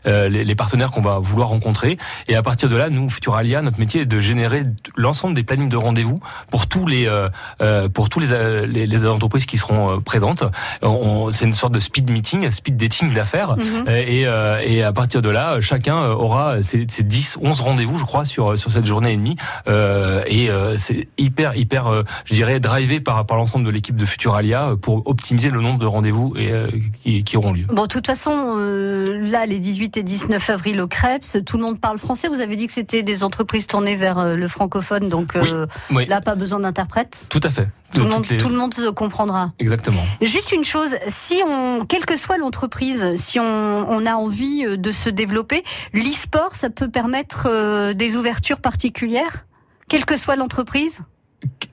euh, 0.08 0.30
les, 0.30 0.44
les 0.44 0.56
partenaires 0.56 0.92
qu'on 0.92 1.02
va 1.02 1.20
vouloir 1.20 1.50
rencontrer, 1.50 1.98
et 2.28 2.36
à 2.36 2.42
partir 2.42 2.70
de 2.70 2.76
là, 2.76 2.90
nous, 2.90 3.10
Futuralia, 3.10 3.62
notre 3.62 3.80
métier 3.80 4.02
est 4.02 4.06
de 4.06 4.20
générer 4.20 4.64
l'ensemble 4.96 5.36
des 5.36 5.44
plannings 5.44 5.70
de 5.70 5.78
rendez-vous 5.78 6.20
pour 6.50 6.68
tous 6.68 6.88
les, 6.88 7.08
euh, 7.08 7.30
euh, 7.62 7.88
pour 7.90 8.10
tous 8.10 8.20
les, 8.20 8.32
euh, 8.32 8.66
les, 8.66 8.88
les 8.88 9.06
entreprises 9.06 9.46
qui 9.46 9.58
seront 9.58 10.02
présentes. 10.02 10.44
On- 10.82 11.32
C'est 11.32 11.46
une 11.46 11.54
sorte 11.54 11.74
de 11.74 11.80
speed 11.80 12.10
meeting, 12.12 12.50
speed 12.52 12.76
dating 12.78 13.14
d'affaires, 13.14 13.56
Mhm. 13.58 13.88
et, 13.88 14.26
euh, 14.28 14.60
et 14.64 14.84
à 14.84 14.92
partir 14.92 15.22
de 15.22 15.30
là, 15.30 15.60
chacun 15.62 16.10
aura 16.10 16.62
ses, 16.62 16.86
ses 16.90 17.04
10, 17.04 17.38
11 17.42 17.62
rendez-vous, 17.62 17.98
je 17.98 18.04
crois, 18.06 18.26
sur, 18.26 18.58
sur 18.58 18.72
cette 18.72 18.86
journée 18.86 19.14
et 19.14 19.18
demie. 19.18 19.36
Euh, 19.68 20.24
et 20.28 20.50
euh, 20.50 20.71
c'est 20.78 21.08
hyper, 21.18 21.56
hyper, 21.56 21.88
euh, 21.88 22.04
je 22.26 22.34
dirais, 22.34 22.60
drivé 22.60 23.00
par, 23.00 23.26
par 23.26 23.38
l'ensemble 23.38 23.66
de 23.66 23.70
l'équipe 23.72 23.96
de 23.96 24.06
Futuralia 24.06 24.70
euh, 24.70 24.76
pour 24.76 25.06
optimiser 25.08 25.50
le 25.50 25.62
nombre 25.62 25.80
de 25.80 25.86
rendez-vous 25.86 26.34
et, 26.38 26.52
euh, 26.52 26.68
qui, 27.04 27.24
qui 27.24 27.38
auront 27.38 27.54
lieu. 27.54 27.66
Bon, 27.70 27.84
de 27.84 27.88
toute 27.88 28.08
façon, 28.08 28.56
euh, 28.58 29.20
là, 29.30 29.46
les 29.46 29.60
18 29.60 29.98
et 29.98 30.04
19 30.04 30.50
avril 30.50 30.82
au 30.82 30.88
Krebs, 30.88 31.44
tout 31.46 31.58
le 31.58 31.64
monde 31.64 31.80
parle 31.80 31.98
français. 31.98 32.28
Vous 32.28 32.42
avez 32.42 32.56
dit 32.56 32.68
que 32.68 32.74
c'était 32.74 33.04
des 33.04 33.24
entreprises 33.24 33.68
tournées 33.68 33.96
vers 33.96 34.18
euh, 34.20 34.36
le 34.36 34.48
francophone, 34.48 35.10
donc 35.10 35.36
euh, 35.36 35.66
Oui. 35.92 36.06
là, 36.08 36.22
pas 36.22 36.36
besoin 36.36 36.60
d'interprète. 36.60 37.28
Tout 37.30 37.42
à 37.44 37.50
fait. 37.50 37.68
Tout, 37.94 38.04
le 38.04 38.08
monde, 38.10 38.26
les- 38.30 38.38
tout 38.38 38.48
le 38.48 38.56
monde 38.56 38.74
se 38.74 38.90
comprendra. 38.90 39.52
Exactement. 39.60 40.02
Juste 40.22 40.54
une 40.54 40.64
chose, 40.64 40.96
si 41.08 41.42
on, 41.46 41.86
quelle 41.86 42.06
que 42.06 42.16
soit 42.18 42.38
l'entreprise, 42.38 43.10
si 43.16 43.38
on, 43.38 43.44
on 43.90 44.06
a 44.06 44.14
envie 44.14 44.64
euh, 44.66 44.78
de 44.78 44.94
se 44.94 45.10
développer, 45.10 45.64
l'e-sport, 45.94 46.56
ça 46.56 46.70
peut 46.70 46.90
permettre 46.90 47.48
euh, 47.52 47.94
des 47.94 48.16
ouvertures 48.16 48.62
particulières, 48.62 49.46
quelle 49.92 50.06
que 50.06 50.16
soit 50.16 50.38
l'entreprise. 50.38 51.02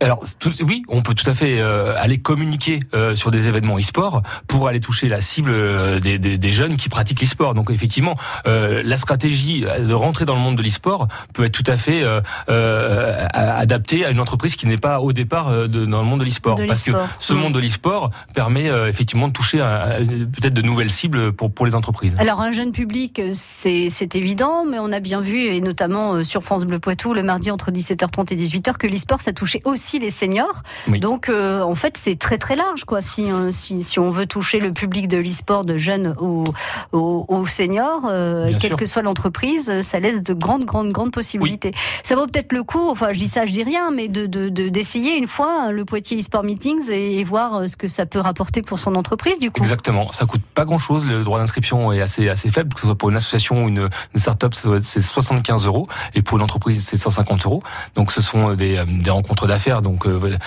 Alors 0.01 0.21
tout- 0.39 0.53
oui, 0.63 0.83
on 0.89 1.03
peut 1.03 1.15
tout 1.15 1.29
à 1.29 1.35
fait 1.35 1.61
euh, 1.61 1.93
aller 1.99 2.19
communiquer 2.19 2.79
euh, 2.95 3.15
sur 3.17 3.31
des 3.33 3.49
événements 3.49 3.79
e-sport 3.79 4.23
pour 4.47 4.69
aller 4.69 4.79
toucher 4.81 5.09
la 5.09 5.21
cible 5.21 5.51
euh, 5.51 5.99
des, 5.99 6.19
des- 6.19 6.39
des 6.39 6.53
jeunes 6.53 6.77
qui 6.77 6.89
pratiquent 6.89 7.21
l'e-sport. 7.21 7.53
Donc 7.55 7.71
effectivement, 7.71 8.15
euh, 8.47 8.81
la 8.85 8.97
stratégie 8.97 9.63
de 9.63 9.93
rentrer 9.95 10.25
dans 10.25 10.35
le 10.37 10.41
monde 10.41 10.57
de 10.57 10.63
l'e-sport 10.63 11.09
peut 11.35 11.45
être 11.45 11.53
tout 11.53 11.69
à 11.69 11.77
fait 11.77 12.03
euh, 12.05 12.21
euh, 12.49 13.27
adaptée 13.33 14.05
à 14.05 14.11
une 14.11 14.21
entreprise 14.21 14.55
qui 14.57 14.67
n'est 14.67 14.79
pas 14.79 15.01
au 15.01 15.13
départ 15.13 15.53
de- 15.69 15.85
dans 15.87 16.01
le 16.03 16.07
monde 16.09 16.21
de 16.21 16.25
l'e-sport. 16.25 16.57
Parce 16.69 16.83
que 16.83 16.93
ce 17.19 17.33
monde 17.35 17.55
de 17.55 17.59
l'e-sport 17.59 18.11
permet 18.35 18.71
euh, 18.71 18.89
effectivement 18.89 19.29
de 19.29 19.33
toucher 19.33 19.59
peut-être 19.59 20.55
de 20.55 20.63
nouvelles 20.63 20.91
cibles 20.91 21.33
pour, 21.33 21.51
pour 21.53 21.67
les 21.67 21.75
entreprises. 21.75 22.15
Alors 22.19 22.41
un 22.41 22.53
jeune 22.53 22.73
public, 22.73 23.21
c'est 23.33 23.89
c'est 23.91 24.15
évident, 24.17 24.65
mais 24.65 24.79
on 24.79 24.93
a 24.93 25.01
bien 25.01 25.21
vu, 25.21 25.39
et 25.39 25.61
notamment 25.61 26.23
sur 26.25 26.43
France 26.43 26.65
Bleu 26.65 26.79
Poitou, 26.79 27.15
le 27.15 27.23
mardi 27.23 27.51
entre 27.51 27.71
17h30 27.71 28.33
et 28.33 28.37
18h, 28.37 28.77
que 28.77 28.87
l'e-sport, 28.87 29.21
ça 29.21 29.33
touchait 29.33 29.58
aussi 29.65 29.99
les 29.99 30.11
seniors. 30.11 30.63
Oui. 30.89 31.01
Donc 31.01 31.29
euh, 31.29 31.63
en 31.63 31.75
fait, 31.75 31.99
c'est 32.03 32.19
très 32.19 32.39
très 32.39 32.57
large, 32.57 32.85
quoi. 32.85 33.03
Si, 33.03 33.31
euh, 33.33 33.53
si, 33.53 33.83
si 33.83 33.99
on 33.99 34.11
veut 34.11 34.27
toucher 34.27 34.61
le 34.61 34.73
public 34.73 35.09
de 35.09 35.17
l'e-sport, 35.19 35.65
de 35.65 35.77
jeunes 35.77 36.15
aux, 36.19 36.45
aux, 36.93 37.25
aux 37.29 37.47
seniors, 37.47 38.03
euh, 38.11 38.49
quelle 38.61 38.71
sûr. 38.71 38.77
que 38.77 38.87
soit 38.87 39.03
l'entreprise, 39.03 39.81
ça 39.83 39.99
laisse 40.01 40.23
de 40.23 40.35
grandes, 40.35 40.65
grandes, 40.65 40.93
grandes 40.93 41.13
possibilités. 41.13 41.73
Ça 42.05 42.17
vaut 42.17 42.27
peut-être 42.27 42.53
le 42.53 42.63
coup, 42.65 42.89
enfin 42.91 43.09
je 43.13 43.19
dis 43.19 43.29
ça, 43.29 43.47
je 43.47 43.53
dis 43.53 43.63
rien, 43.63 43.91
mais 43.91 44.09
de 44.09 44.27
de- 44.27 44.49
de- 44.49 44.69
d'essayer 44.69 45.17
une 45.17 45.27
fois 45.27 45.65
hein, 45.67 45.71
le 45.71 45.85
Poitiers 45.85 46.19
e-sport 46.19 46.45
meetings 46.45 46.91
et, 46.91 47.19
et 47.19 47.25
voir 47.25 47.69
ce 47.69 47.77
que 47.77 47.89
ça 47.89 48.07
peut 48.07 48.21
rapporter 48.21 48.63
pour 48.63 48.79
son 48.79 48.95
entreprise, 48.95 49.39
du 49.39 49.51
coup. 49.51 49.61
Exactement. 49.61 50.13
Ça 50.13 50.27
coûte 50.27 50.43
pas 50.55 50.65
grand 50.65 50.79
chose. 50.79 51.07
Le 51.07 51.25
droit 51.25 51.39
d'inscription 51.39 51.93
est 51.93 52.01
assez 52.01 52.29
assez 52.29 52.51
faible, 52.51 52.75
que 52.75 52.81
ce 52.81 52.87
soit 52.87 52.95
pour 52.97 53.09
une 53.11 53.17
association 53.17 53.65
ou 53.65 53.69
une, 53.69 53.89
une 54.15 54.21
start-up, 54.21 54.55
c'est 54.83 55.01
75 55.01 55.67
euros, 55.67 55.89
et 56.15 56.23
pour 56.23 56.37
une 56.39 56.43
entreprise, 56.45 56.85
c'est 56.87 56.97
150 56.97 57.47
euros. 57.47 57.63
Donc, 57.95 58.13
ce 58.13 58.21
sont 58.21 58.55
des, 58.55 58.85
des 58.87 59.11
rencontres 59.11 59.47
d'affaires, 59.49 59.83
donc 59.83 60.07
euh, 60.07 60.39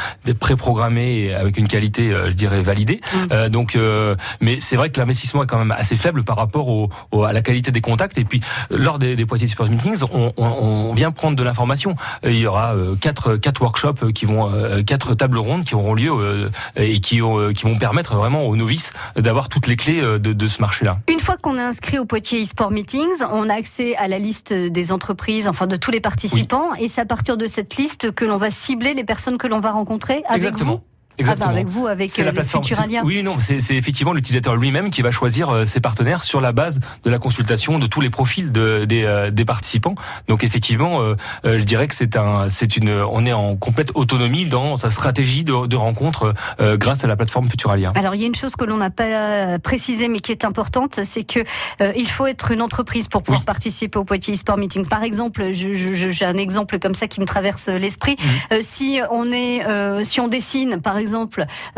et 1.02 1.34
avec 1.34 1.58
une 1.58 1.68
qualité, 1.68 2.12
euh, 2.12 2.30
je 2.30 2.36
dirais, 2.36 2.62
validée. 2.62 3.02
Mm. 3.02 3.18
Euh, 3.32 3.50
donc, 3.50 3.78
mais 4.40 4.60
c'est 4.60 4.76
vrai 4.76 4.90
que 4.90 5.00
l'investissement 5.00 5.44
est 5.44 5.48
quand 5.48 5.58
même 5.58 5.72
assez 5.72 5.96
faible 5.96 6.24
par 6.24 6.38
rapport 6.38 6.70
au, 6.70 6.90
au- 7.12 7.24
à 7.24 7.34
la 7.34 7.42
qualité 7.42 7.72
des 7.72 7.82
contacts. 7.82 8.18
Et 8.18 8.24
puis, 8.24 8.42
lors 8.70 9.00
des, 9.00 9.16
des 9.16 9.26
Poitiers 9.26 9.48
Sport 9.48 9.68
Meetings, 9.70 10.04
on, 10.12 10.32
on, 10.38 10.46
on 10.46 10.94
vient 10.94 11.12
prendre 11.12 11.36
de 11.36 11.44
l'information. 11.44 11.96
Il 12.24 12.38
y 12.38 12.46
aura 12.48 12.76
quatre 13.00 13.36
quatre 13.38 13.62
workshops 13.62 14.12
qui 14.14 14.26
vont, 14.26 14.52
quatre 14.86 15.16
tables 15.16 15.38
rondes 15.38 15.66
qui 15.66 15.76
auront 15.76 15.94
lieu 15.94 16.50
et 16.76 17.00
qui, 17.00 17.22
ont, 17.22 17.52
qui 17.54 17.64
vont 17.64 17.78
permettre 17.78 18.16
vraiment 18.16 18.46
aux 18.46 18.56
novices 18.56 18.94
d'avoir 19.18 19.50
toutes 19.50 19.68
les 19.68 19.76
clés 19.76 20.02
de, 20.02 20.18
de 20.18 20.48
ce 20.48 20.62
marché-là. 20.62 21.00
Une 21.12 21.20
fois 21.20 21.38
qu'on 21.42 21.58
est 21.58 21.62
inscrit 21.62 22.00
au 22.00 22.06
Poitiers 22.06 22.42
e-sport 22.42 22.72
meetings, 22.72 23.24
on 23.32 23.50
a 23.50 23.56
accès 23.56 23.96
à 23.98 24.08
la 24.08 24.20
liste 24.20 24.54
des 24.54 24.92
entreprises, 24.92 25.48
enfin 25.48 25.68
de 25.68 25.76
tous 25.76 25.92
les 25.92 26.02
participants, 26.02 26.74
et 26.80 26.88
c'est 26.88 27.02
à 27.02 27.06
partir 27.06 27.38
de 27.38 27.48
cette 27.48 27.76
liste 27.78 28.12
que 28.12 28.26
l'on 28.26 28.38
va 28.38 28.52
cibler 28.52 28.91
les 28.94 29.04
personnes 29.04 29.38
que 29.38 29.48
l'on 29.48 29.60
va 29.60 29.72
rencontrer 29.72 30.24
avec 30.28 30.44
Exactement. 30.44 30.76
vous. 30.76 30.91
Exactement. 31.22 31.50
Ah 31.50 31.54
bah 31.54 31.60
avec 31.60 31.68
vous, 31.68 31.88
avec 31.88 32.10
C'est 32.10 32.22
euh, 32.22 32.26
la 32.26 32.32
le 32.32 32.36
plateforme. 32.36 32.64
Futuralia. 32.64 33.02
Oui, 33.04 33.24
non, 33.24 33.38
c'est 33.40 33.76
effectivement 33.76 34.14
l'utilisateur 34.14 34.56
lui-même 34.56 34.92
qui 34.92 35.02
va 35.02 35.12
choisir 35.12 35.50
euh, 35.50 35.66
ses 35.66 35.80
partenaires 35.80 36.24
sur 36.24 36.42
la 36.42 36.52
base 36.52 36.80
de 37.04 37.10
la 37.10 37.18
consultation 37.20 37.80
de 37.80 37.88
tous 37.88 38.02
les 38.02 38.10
profils 38.10 38.52
de, 38.52 38.86
des, 38.86 39.04
euh, 39.04 39.32
des 39.32 39.46
participants. 39.46 39.96
Donc 40.28 40.44
effectivement, 40.44 41.02
euh, 41.02 41.16
euh, 41.46 41.58
je 41.58 41.64
dirais 41.64 41.88
que 41.88 41.96
c'est 41.96 42.16
un, 42.18 42.50
c'est 42.50 42.78
une, 42.78 42.90
on 42.90 43.26
est 43.26 43.34
en 43.34 43.56
complète 43.56 43.92
autonomie 43.96 44.46
dans 44.46 44.76
sa 44.76 44.90
stratégie 44.90 45.44
de, 45.44 45.68
de 45.68 45.76
rencontre 45.76 46.34
euh, 46.60 46.78
grâce 46.78 47.04
à 47.04 47.08
la 47.08 47.16
plateforme 47.16 47.50
Futuralia. 47.50 47.92
Alors 47.96 48.16
il 48.16 48.22
y 48.22 48.24
a 48.24 48.28
une 48.28 48.36
chose 48.36 48.56
que 48.56 48.66
l'on 48.66 48.78
n'a 48.78 48.90
pas 48.90 49.60
précisé 49.60 50.08
mais 50.08 50.20
qui 50.20 50.32
est 50.32 50.46
importante, 50.46 51.00
c'est 51.04 51.24
que 51.24 51.40
euh, 51.82 51.92
il 51.96 52.08
faut 52.10 52.26
être 52.28 52.52
une 52.52 52.62
entreprise 52.62 53.08
pour 53.08 53.22
pouvoir 53.24 53.42
Oui. 53.42 53.46
participer 53.46 53.98
au 54.00 54.04
Poitiers 54.04 54.34
e-sport 54.34 54.58
meetings. 54.58 54.88
Par 54.88 55.04
exemple, 55.04 55.44
j'ai 55.54 56.26
un 56.26 56.38
exemple 56.38 56.80
comme 56.80 56.94
ça 56.96 57.08
qui 57.08 57.20
me 57.22 57.26
traverse 57.26 57.68
l'esprit. 57.68 58.16
Euh, 58.52 58.60
si 58.62 59.00
on 59.12 59.32
est, 59.32 59.66
euh, 59.66 60.04
si 60.04 60.20
on 60.20 60.28
dessine, 60.28 60.82
par 60.82 60.98
exemple, 60.98 61.11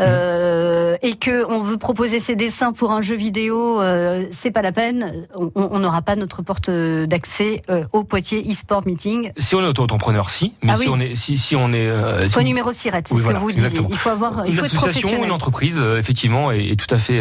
Euh, 0.00 0.96
et 1.02 1.14
que 1.16 1.44
on 1.50 1.60
veut 1.60 1.76
proposer 1.76 2.20
ses 2.20 2.36
dessins 2.36 2.72
pour 2.72 2.92
un 2.92 3.02
jeu 3.02 3.16
vidéo, 3.16 3.80
euh, 3.80 4.24
c'est 4.30 4.50
pas 4.50 4.62
la 4.62 4.72
peine. 4.72 5.26
On- 5.34 5.78
n'aura 5.78 6.02
pas 6.02 6.16
notre 6.16 6.42
porte 6.42 6.70
d'accès 6.70 7.62
euh, 7.70 7.84
au 7.92 8.04
Poitiers 8.04 8.44
e-sport 8.48 8.86
meeting. 8.86 9.32
Si 9.38 9.54
on 9.54 9.60
est 9.60 9.66
auto-entrepreneur, 9.66 10.30
si, 10.30 10.54
mais 10.62 10.72
Ah 10.72 10.74
si 10.76 10.86
oui. 10.88 10.92
on 10.94 11.00
est, 11.00 11.14
si, 11.14 11.36
si 11.36 11.56
on 11.56 11.72
est, 11.72 11.86
euh, 11.86 12.28
si 12.28 12.44
numéro 12.44 12.72
SIRET, 12.72 13.02
c'est 13.06 13.12
Oui, 13.14 13.18
ce 13.20 13.24
voilà, 13.24 13.38
que 13.38 13.44
vous 13.44 13.52
disiez. 13.52 13.64
exactement. 13.66 13.88
Il 13.90 13.98
faut 13.98 14.10
avoir, 14.10 14.46
il 14.46 14.50
une 14.50 14.58
faut 14.58 14.64
être 14.64 14.66
association, 14.76 15.00
professionnel. 15.00 15.24
une 15.26 15.32
entreprise, 15.32 15.84
effectivement, 15.98 16.50
est, 16.52 16.68
est 16.70 16.76
tout 16.76 16.92
à 16.94 16.98
fait 16.98 17.20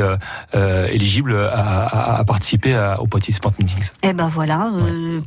éligible 0.91 1.35
à, 1.37 1.85
à- 1.85 2.19
à 2.19 2.23
participer 2.25 2.73
à- 2.75 3.01
au 3.01 3.07
Poitiers 3.07 3.33
Sport 3.33 3.53
Meetings. 3.59 3.89
Eh 4.03 4.13
ben 4.13 4.27
voilà, 4.27 4.71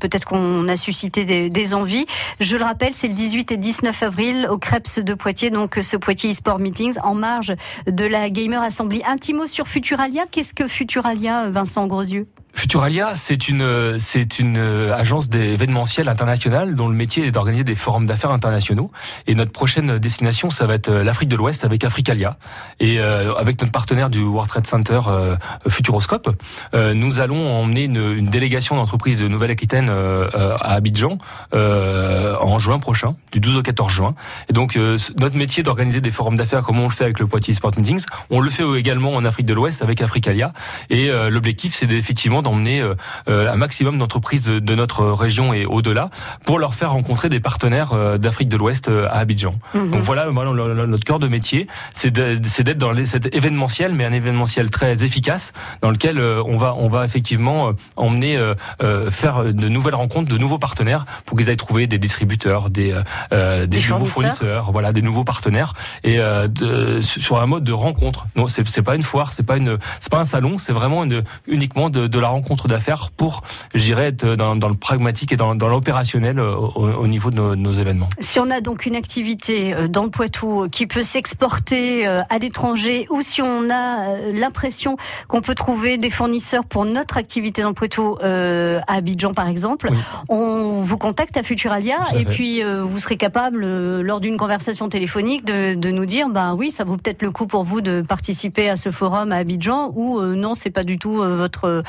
peut-être 0.01 0.25
qu'on 0.27 0.66
a 0.68 0.77
suscité 0.77 1.25
des, 1.25 1.51
des 1.51 1.75
envies. 1.75 2.07
Je 2.40 2.57
le 2.57 2.64
rappelle, 2.64 2.94
c'est 2.94 3.09
le 3.09 3.14
18 3.14 3.53
et 3.53 3.57
19 3.57 4.03
avril 4.03 4.46
au 4.51 4.59
Krebs 4.59 4.99
de 5.03 5.14
Poitiers, 5.14 5.51
donc 5.51 5.79
ce 5.83 5.96
Poitiers 5.96 6.31
eSport 6.31 6.59
En 7.02 7.14
marge 7.14 7.54
de 7.86 8.04
la 8.04 8.28
Gamer 8.28 8.62
Assembly. 8.62 9.02
Un 9.06 9.16
petit 9.16 9.32
mot 9.32 9.46
sur 9.46 9.66
Futuralia. 9.66 10.24
Qu'est-ce 10.30 10.52
que 10.52 10.68
Futuralia, 10.68 11.48
Vincent 11.48 11.86
Grosieux 11.86 12.26
Futuralia, 12.57 13.14
c'est 13.14 13.49
une, 13.49 13.99
c'est 13.99 14.38
une 14.38 14.57
agence 14.57 15.29
d'événementiel 15.29 16.09
international 16.09 16.75
dont 16.75 16.88
le 16.88 16.95
métier 16.95 17.27
est 17.27 17.31
d'organiser 17.31 17.64
des 17.64 17.75
forums 17.75 18.07
d'affaires 18.07 18.33
internationaux. 18.33 18.90
Et 19.27 19.35
notre 19.35 19.53
prochaine 19.53 19.99
destination, 19.99 20.49
ça 20.49 20.66
va 20.66 20.75
être 20.75 20.88
euh, 20.88 21.05
l'Afrique 21.05 21.29
de 21.29 21.37
l'Ouest 21.37 21.64
avec 21.64 21.85
Africalia. 21.85 22.38
Et 22.81 22.99
euh, 22.99 23.35
avec 23.35 23.61
notre 23.61 23.73
partenaire 23.73 24.09
du 24.09 24.23
World 24.23 24.49
Trade 24.49 24.66
Center 24.66 25.01
euh, 25.07 25.37
Futuroscope, 25.69 26.31
euh, 26.75 26.95
nous 26.95 27.21
allons 27.21 27.47
emmener 27.47 27.85
une, 27.85 28.12
une 28.12 28.31
délégation 28.31 28.77
d'entreprises 28.77 29.19
de 29.19 29.29
Nouvelle-Aquitaine 29.29 29.88
euh, 29.90 30.29
euh, 30.35 30.57
à 30.61 30.73
Abidjan 30.73 31.19
en 31.53 32.59
juin 32.59 32.79
prochain, 32.79 33.16
du 33.33 33.40
12 33.40 33.59
au 33.59 33.62
14 33.62 33.92
juin. 33.92 34.14
Et 34.49 34.53
donc 34.53 34.77
notre 34.77 35.37
métier 35.37 35.62
d'organiser 35.62 36.01
des 36.01 36.11
forums 36.11 36.37
d'affaires 36.37 36.62
comme 36.62 36.79
on 36.79 36.85
le 36.85 36.90
fait 36.90 37.05
avec 37.05 37.19
le 37.19 37.27
Poitiers 37.27 37.55
Sport 37.55 37.73
Meetings, 37.77 38.05
on 38.31 38.40
le 38.40 38.51
fait 38.51 38.64
également 38.79 39.14
en 39.14 39.25
Afrique 39.25 39.47
de 39.47 39.55
l'Ouest 39.55 39.83
avec 39.83 40.01
Africalia. 40.01 40.53
Et 40.90 41.11
l'objectif, 41.31 41.75
c'est 41.75 41.90
effectivement 41.90 42.42
d'emmener 42.46 42.80
euh, 42.80 42.94
euh, 43.28 43.52
un 43.52 43.56
maximum 43.56 43.98
d'entreprises 43.98 44.44
de, 44.46 44.74
notre 44.74 45.04
région 45.24 45.52
et 45.54 45.64
au-delà 45.66 46.11
pour 46.44 46.59
leur 46.59 46.74
faire 46.74 46.92
rencontrer 46.92 47.28
des 47.28 47.40
partenaires 47.40 47.92
euh, 47.92 48.18
d'Afrique 48.18 48.48
de 48.48 48.56
l'Ouest 48.56 48.88
à 48.88 49.18
Abidjan. 49.18 49.54
Mhm. 49.74 49.90
Donc 49.90 50.00
voilà, 50.00 50.28
voilà 50.30 50.52
notre 50.87 51.04
cœur 51.04 51.18
de 51.18 51.28
métier, 51.28 51.66
c'est 51.94 52.11
d'être 52.12 52.78
dans 52.78 52.94
cet 53.04 53.35
événementiel, 53.35 53.92
mais 53.96 54.04
un 54.04 54.12
événementiel 54.12 54.70
très 54.70 55.04
efficace, 55.04 55.52
dans 55.82 55.90
lequel 55.90 56.20
on 56.20 56.56
va 56.56 56.74
on 56.76 56.88
va 56.88 57.04
effectivement 57.04 57.72
emmener 57.96 58.37
euh, 58.37 59.11
faire 59.11 59.44
de 59.44 59.68
nouvelles 59.68 59.94
rencontres, 59.94 60.28
de 60.28 60.38
nouveaux 60.38 60.59
partenaires, 60.59 61.04
pour 61.24 61.37
qu'ils 61.38 61.48
aillent 61.50 61.56
trouver 61.56 61.87
des 61.87 61.98
distributeurs, 61.98 62.70
des 62.70 62.90
euh, 63.32 63.66
des, 63.66 63.78
Des 63.80 63.88
nouveaux 63.88 64.04
fournisseurs. 64.06 64.70
voilà, 64.72 64.92
des 64.92 65.02
nouveaux 65.02 65.24
partenaires, 65.24 65.72
et 66.04 66.16
euh, 66.20 66.46
de- 66.48 67.00
sur 67.00 67.40
un 67.40 67.46
mode 67.46 67.64
de 67.64 67.72
rencontre. 67.72 68.26
Non, 68.37 68.46
c'est 68.46 68.66
c'est 68.68 68.82
pas 68.82 68.94
une 68.94 69.02
foire, 69.02 69.32
c'est 69.32 69.42
pas 69.50 69.56
une 69.56 69.78
c'est 70.00 70.11
pas 70.12 70.20
un 70.20 70.24
salon, 70.24 70.59
c'est 70.59 70.72
vraiment 70.80 71.04
une, 71.04 71.22
uniquement 71.46 71.88
de, 71.90 72.06
de 72.06 72.18
la 72.18 72.28
rencontre 72.28 72.36
rencontre 72.37 72.68
d'affaires 72.68 73.11
pour, 73.16 73.42
je 73.75 73.83
dirais, 73.83 74.09
être 74.09 74.37
dans, 74.37 74.57
dans 74.57 74.68
le 74.68 74.75
pragmatique 74.75 75.33
et 75.33 75.37
dans, 75.37 75.55
dans 75.55 75.68
l'opérationnel 75.68 76.38
euh, 76.38 76.55
au, 76.55 76.88
au 77.05 77.07
niveau 77.07 77.31
de 77.31 77.37
nos, 77.37 77.57
nos 77.57 77.72
événements. 77.72 78.09
Si 78.20 78.38
on 78.40 78.51
a 78.51 78.61
donc 78.61 78.87
une 78.87 78.96
activité 78.96 79.75
euh, 79.75 79.88
dans 79.88 80.05
le 80.05 80.11
Poitou 80.11 80.62
euh, 80.64 80.68
qui 80.68 80.87
peut 80.87 81.03
s'exporter 81.03 82.07
à 82.07 82.38
l'étranger 82.38 83.07
ou 83.11 83.22
si 83.22 83.42
on 83.42 83.70
a 83.70 84.18
l'impression 84.33 84.96
qu'on 85.29 85.40
peut 85.40 85.55
trouver 85.55 85.99
des 85.99 86.11
fournisseurs 86.11 86.64
pour 86.64 86.85
notre 86.85 87.16
activité 87.16 87.62
dans 87.62 87.68
le 87.68 87.75
Poitou 87.75 88.16
euh, 88.22 88.81
à 88.87 88.94
Abidjan 88.96 89.35
par 89.35 89.49
exemple, 89.49 89.88
Oui. 89.90 89.99
on 90.29 90.70
vous 90.81 90.99
contacte 90.99 91.37
à 91.37 91.42
Futuralia 91.42 91.96
à 92.03 92.14
et 92.14 92.18
fait. 92.20 92.25
puis 92.31 92.62
euh, 92.62 92.83
vous 92.83 92.99
serez 92.99 93.16
capable 93.16 93.62
euh, 93.64 94.03
lors 94.03 94.20
d'une 94.20 94.37
conversation 94.37 94.88
téléphonique 94.88 95.44
de, 95.44 95.75
de 95.75 95.90
nous 95.90 96.07
dire 96.07 96.29
ben 96.29 96.55
oui 96.55 96.70
ça 96.70 96.85
vaut 96.85 96.96
peut-être 96.96 97.22
le 97.22 97.31
coup 97.31 97.46
pour 97.46 97.64
vous 97.64 97.81
de 97.81 98.03
participer 98.03 98.68
à 98.68 98.77
ce 98.77 98.90
forum 98.90 99.33
à 99.33 99.37
Abidjan 99.37 99.92
ou 99.94 100.20
non 100.22 100.55
c'est 100.55 100.70
pas 100.70 100.85
du 100.85 100.99
tout 100.99 101.14
votre 101.16 101.83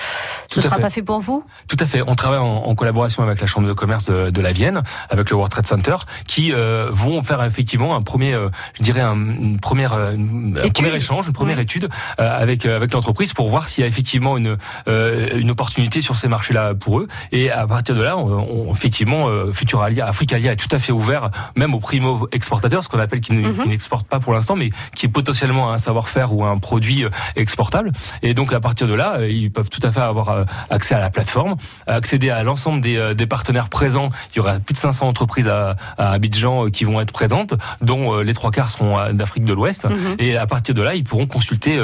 Tout 0.50 0.56
ce 0.56 0.62
sera 0.62 0.76
fait. 0.78 0.82
pas 0.82 0.90
fait 0.90 1.02
pour 1.02 1.20
vous? 1.20 1.44
Tout 1.68 1.78
à 1.80 1.86
fait. 1.86 2.02
On 2.06 2.16
travaille 2.16 2.40
en, 2.40 2.46
en 2.66 2.76
collaboration 2.76 3.24
avec 3.24 3.40
la 3.42 3.48
Chambre 3.48 3.68
de 3.68 3.74
commerce 3.74 4.06
de, 4.06 4.30
de 4.30 4.42
la 4.42 4.52
Vienne, 4.52 4.82
avec 5.10 5.30
le 5.30 5.36
World 5.36 5.52
Trade 5.52 5.66
Center, 5.68 5.96
qui 6.28 6.52
euh, 6.54 6.90
vont 6.92 7.22
faire 7.24 7.44
effectivement 7.44 7.96
un 7.96 8.02
premier, 8.02 8.34
euh, 8.34 8.50
je 8.78 8.84
dirais, 8.84 9.02
un, 9.02 9.16
une 9.16 9.60
première, 9.60 9.94
euh, 9.94 10.14
une- 10.14 10.60
un 10.64 10.70
premier 10.70 10.96
échange, 10.96 11.28
une 11.28 11.34
première 11.34 11.60
étude 11.60 11.90
euh, 12.20 12.40
avec 12.42 12.66
euh, 12.66 12.76
avec 12.78 12.94
l'entreprise 12.94 13.34
pour 13.34 13.50
voir 13.50 13.68
s'il 13.68 13.82
y 13.82 13.86
a 13.86 13.88
effectivement 13.88 14.38
une 14.38 14.58
euh, 14.88 15.28
une 15.38 15.52
opportunité 15.52 16.02
sur 16.02 16.16
ces 16.18 16.28
marchés-là 16.28 16.74
pour 16.76 17.00
eux. 17.00 17.08
Et 17.32 17.52
à 17.52 17.66
partir 17.68 17.96
de 17.96 18.04
là, 18.04 18.18
on, 18.18 18.70
on- 18.70 18.74
effectivement, 18.74 19.28
euh, 19.30 19.52
Futuralia, 19.52 20.06
Africalia 20.08 20.54
est 20.54 20.56
tout 20.58 20.74
à 20.76 20.80
fait 20.80 20.92
ouvert, 20.92 21.30
même 21.56 21.74
aux 21.74 21.80
primo 21.80 22.28
exportateurs, 22.32 22.84
ce 22.84 22.90
qu'on 22.90 23.00
appelle 23.00 23.22
qui, 23.22 23.34
Mhm. 23.34 23.64
qui 23.64 23.70
n'exportent 23.70 24.08
pas 24.08 24.20
pour 24.20 24.34
l'instant, 24.34 24.56
mais 24.56 24.72
qui 24.96 25.06
est 25.06 25.10
potentiellement 25.10 25.72
un 25.72 25.78
savoir-faire 25.78 26.34
ou 26.34 26.44
un 26.46 26.58
produit 26.58 27.06
exportable. 27.36 27.92
Et 28.24 28.34
donc 28.34 28.52
à 28.54 28.60
partir 28.60 28.88
de 28.88 28.94
là, 28.94 29.20
ils 29.28 29.52
peuvent 29.52 29.70
tout 29.70 29.80
à 29.84 29.92
fait 29.92 30.00
avoir 30.00 30.17
euh, 30.18 30.44
accès 30.70 30.96
à 30.96 31.00
la 31.00 31.10
plateforme, 31.10 31.56
accéder 31.88 32.30
à 32.30 32.44
l'ensemble 32.44 32.82
des, 32.82 32.98
euh, 32.98 33.14
des 33.14 33.26
partenaires 33.28 33.70
présents. 33.70 34.10
Il 34.34 34.38
y 34.38 34.40
aura 34.40 34.60
plus 34.60 34.74
de 34.74 34.80
500 34.80 35.08
entreprises 35.08 35.48
à, 35.48 35.76
à 35.98 36.12
Abidjan 36.12 36.66
euh, 36.66 36.70
qui 36.70 36.84
vont 36.86 37.00
être 37.02 37.12
présentes, 37.12 37.54
dont 37.82 38.18
les 38.20 38.34
trois 38.34 38.52
quarts 38.52 38.70
seront 38.70 39.12
d'Afrique 39.14 39.44
de 39.44 39.54
l'Ouest. 39.54 39.86
Mhm. 39.86 40.16
Et 40.20 40.38
à 40.38 40.46
partir 40.48 40.74
de 40.76 40.82
là, 40.82 40.96
ils 40.96 41.04
pourront 41.04 41.28
consulter 41.28 41.80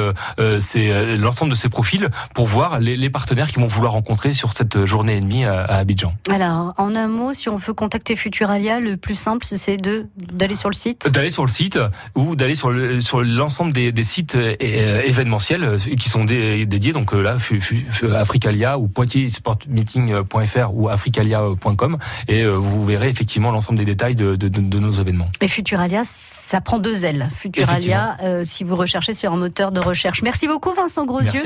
l'ensemble 1.16 1.50
de 1.50 1.56
ces 1.56 1.68
profils 1.68 2.08
pour 2.34 2.46
voir 2.46 2.80
les, 2.80 2.96
les 2.96 3.10
partenaires 3.10 3.48
qu'ils 3.48 3.60
vont 3.60 3.66
vouloir 3.66 3.92
rencontrer 3.92 4.32
sur 4.32 4.52
cette 4.52 4.84
journée 4.84 5.16
et 5.16 5.20
demie 5.20 5.44
à, 5.44 5.62
à 5.64 5.76
Abidjan. 5.78 6.14
Alors 6.30 6.74
en 6.76 6.94
un 6.96 7.08
mot 7.08 7.32
si 7.32 7.48
on 7.48 7.54
veut 7.56 7.74
contacter 7.74 8.16
Futuralia 8.16 8.80
le 8.80 8.96
plus 8.96 9.14
simple 9.14 9.46
c'est 9.46 9.76
d'aller 9.76 10.54
sur 10.54 10.68
le 10.70 10.74
site? 10.74 11.10
D'aller 11.10 11.30
sur 11.30 11.44
le 11.44 11.50
site 11.50 11.78
ou 12.14 12.36
d'aller 12.36 12.54
sur 12.54 12.70
le, 12.70 13.00
sur 13.00 13.22
l'ensemble 13.22 13.72
des, 13.72 13.92
des 13.92 14.04
sites 14.04 14.36
événementiels 14.60 15.78
qui 15.98 16.08
sont 16.08 16.24
dé- 16.24 16.66
dédiés. 16.66 16.92
Donc 16.92 17.12
là, 17.12 17.38
fu- 17.38 17.60
fu- 17.60 17.84
fu- 17.90 18.06
Africalia 18.24 18.78
ou 18.78 18.88
poitiersportmeeting.fr 18.88 20.70
ou 20.74 20.88
africalia.com 20.88 21.96
et 22.28 22.42
euh, 22.42 22.56
vous 22.56 22.84
verrez 22.84 23.08
effectivement 23.10 23.50
l'ensemble 23.50 23.78
des 23.78 23.84
détails 23.84 24.14
de, 24.14 24.34
de- 24.36 24.48
de- 24.48 24.60
de 24.60 24.78
nos 24.78 24.90
événements. 24.90 25.28
Et 25.40 25.48
Futuralia, 25.48 26.02
ça 26.04 26.60
prend 26.60 26.78
deux 26.78 27.04
ailes. 27.04 27.28
Futuralia, 27.38 28.16
euh, 28.22 28.42
si 28.44 28.64
vous 28.64 28.76
recherchez 28.76 29.14
sur 29.14 29.32
un 29.32 29.36
moteur 29.36 29.72
de 29.72 29.80
recherche. 29.80 30.22
Merci 30.22 30.46
beaucoup 30.48 30.72
Vincent 30.74 31.04
Grosieux 31.04 31.42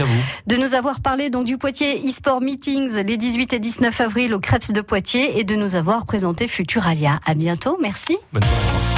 de 0.46 0.56
nous 0.56 0.74
avoir 0.74 1.00
parlé 1.00 1.30
donc 1.30 1.44
du 1.46 1.58
Poitiers 1.58 2.00
e-sport 2.08 2.40
meetings 2.40 2.94
les 3.04 3.16
18 3.16 3.52
et 3.54 3.58
19 3.58 4.00
avril 4.00 4.34
au 4.34 4.40
Krebs 4.40 4.70
de 4.72 4.80
Poitiers 4.80 5.38
et 5.40 5.44
de 5.44 5.54
nous 5.56 5.74
avoir 5.74 6.06
présenté 6.06 6.48
Futuralia. 6.48 7.18
À 7.26 7.34
bientôt, 7.34 7.76
merci. 7.82 8.16
Bonne 8.32 8.42
soirée. 8.44 8.97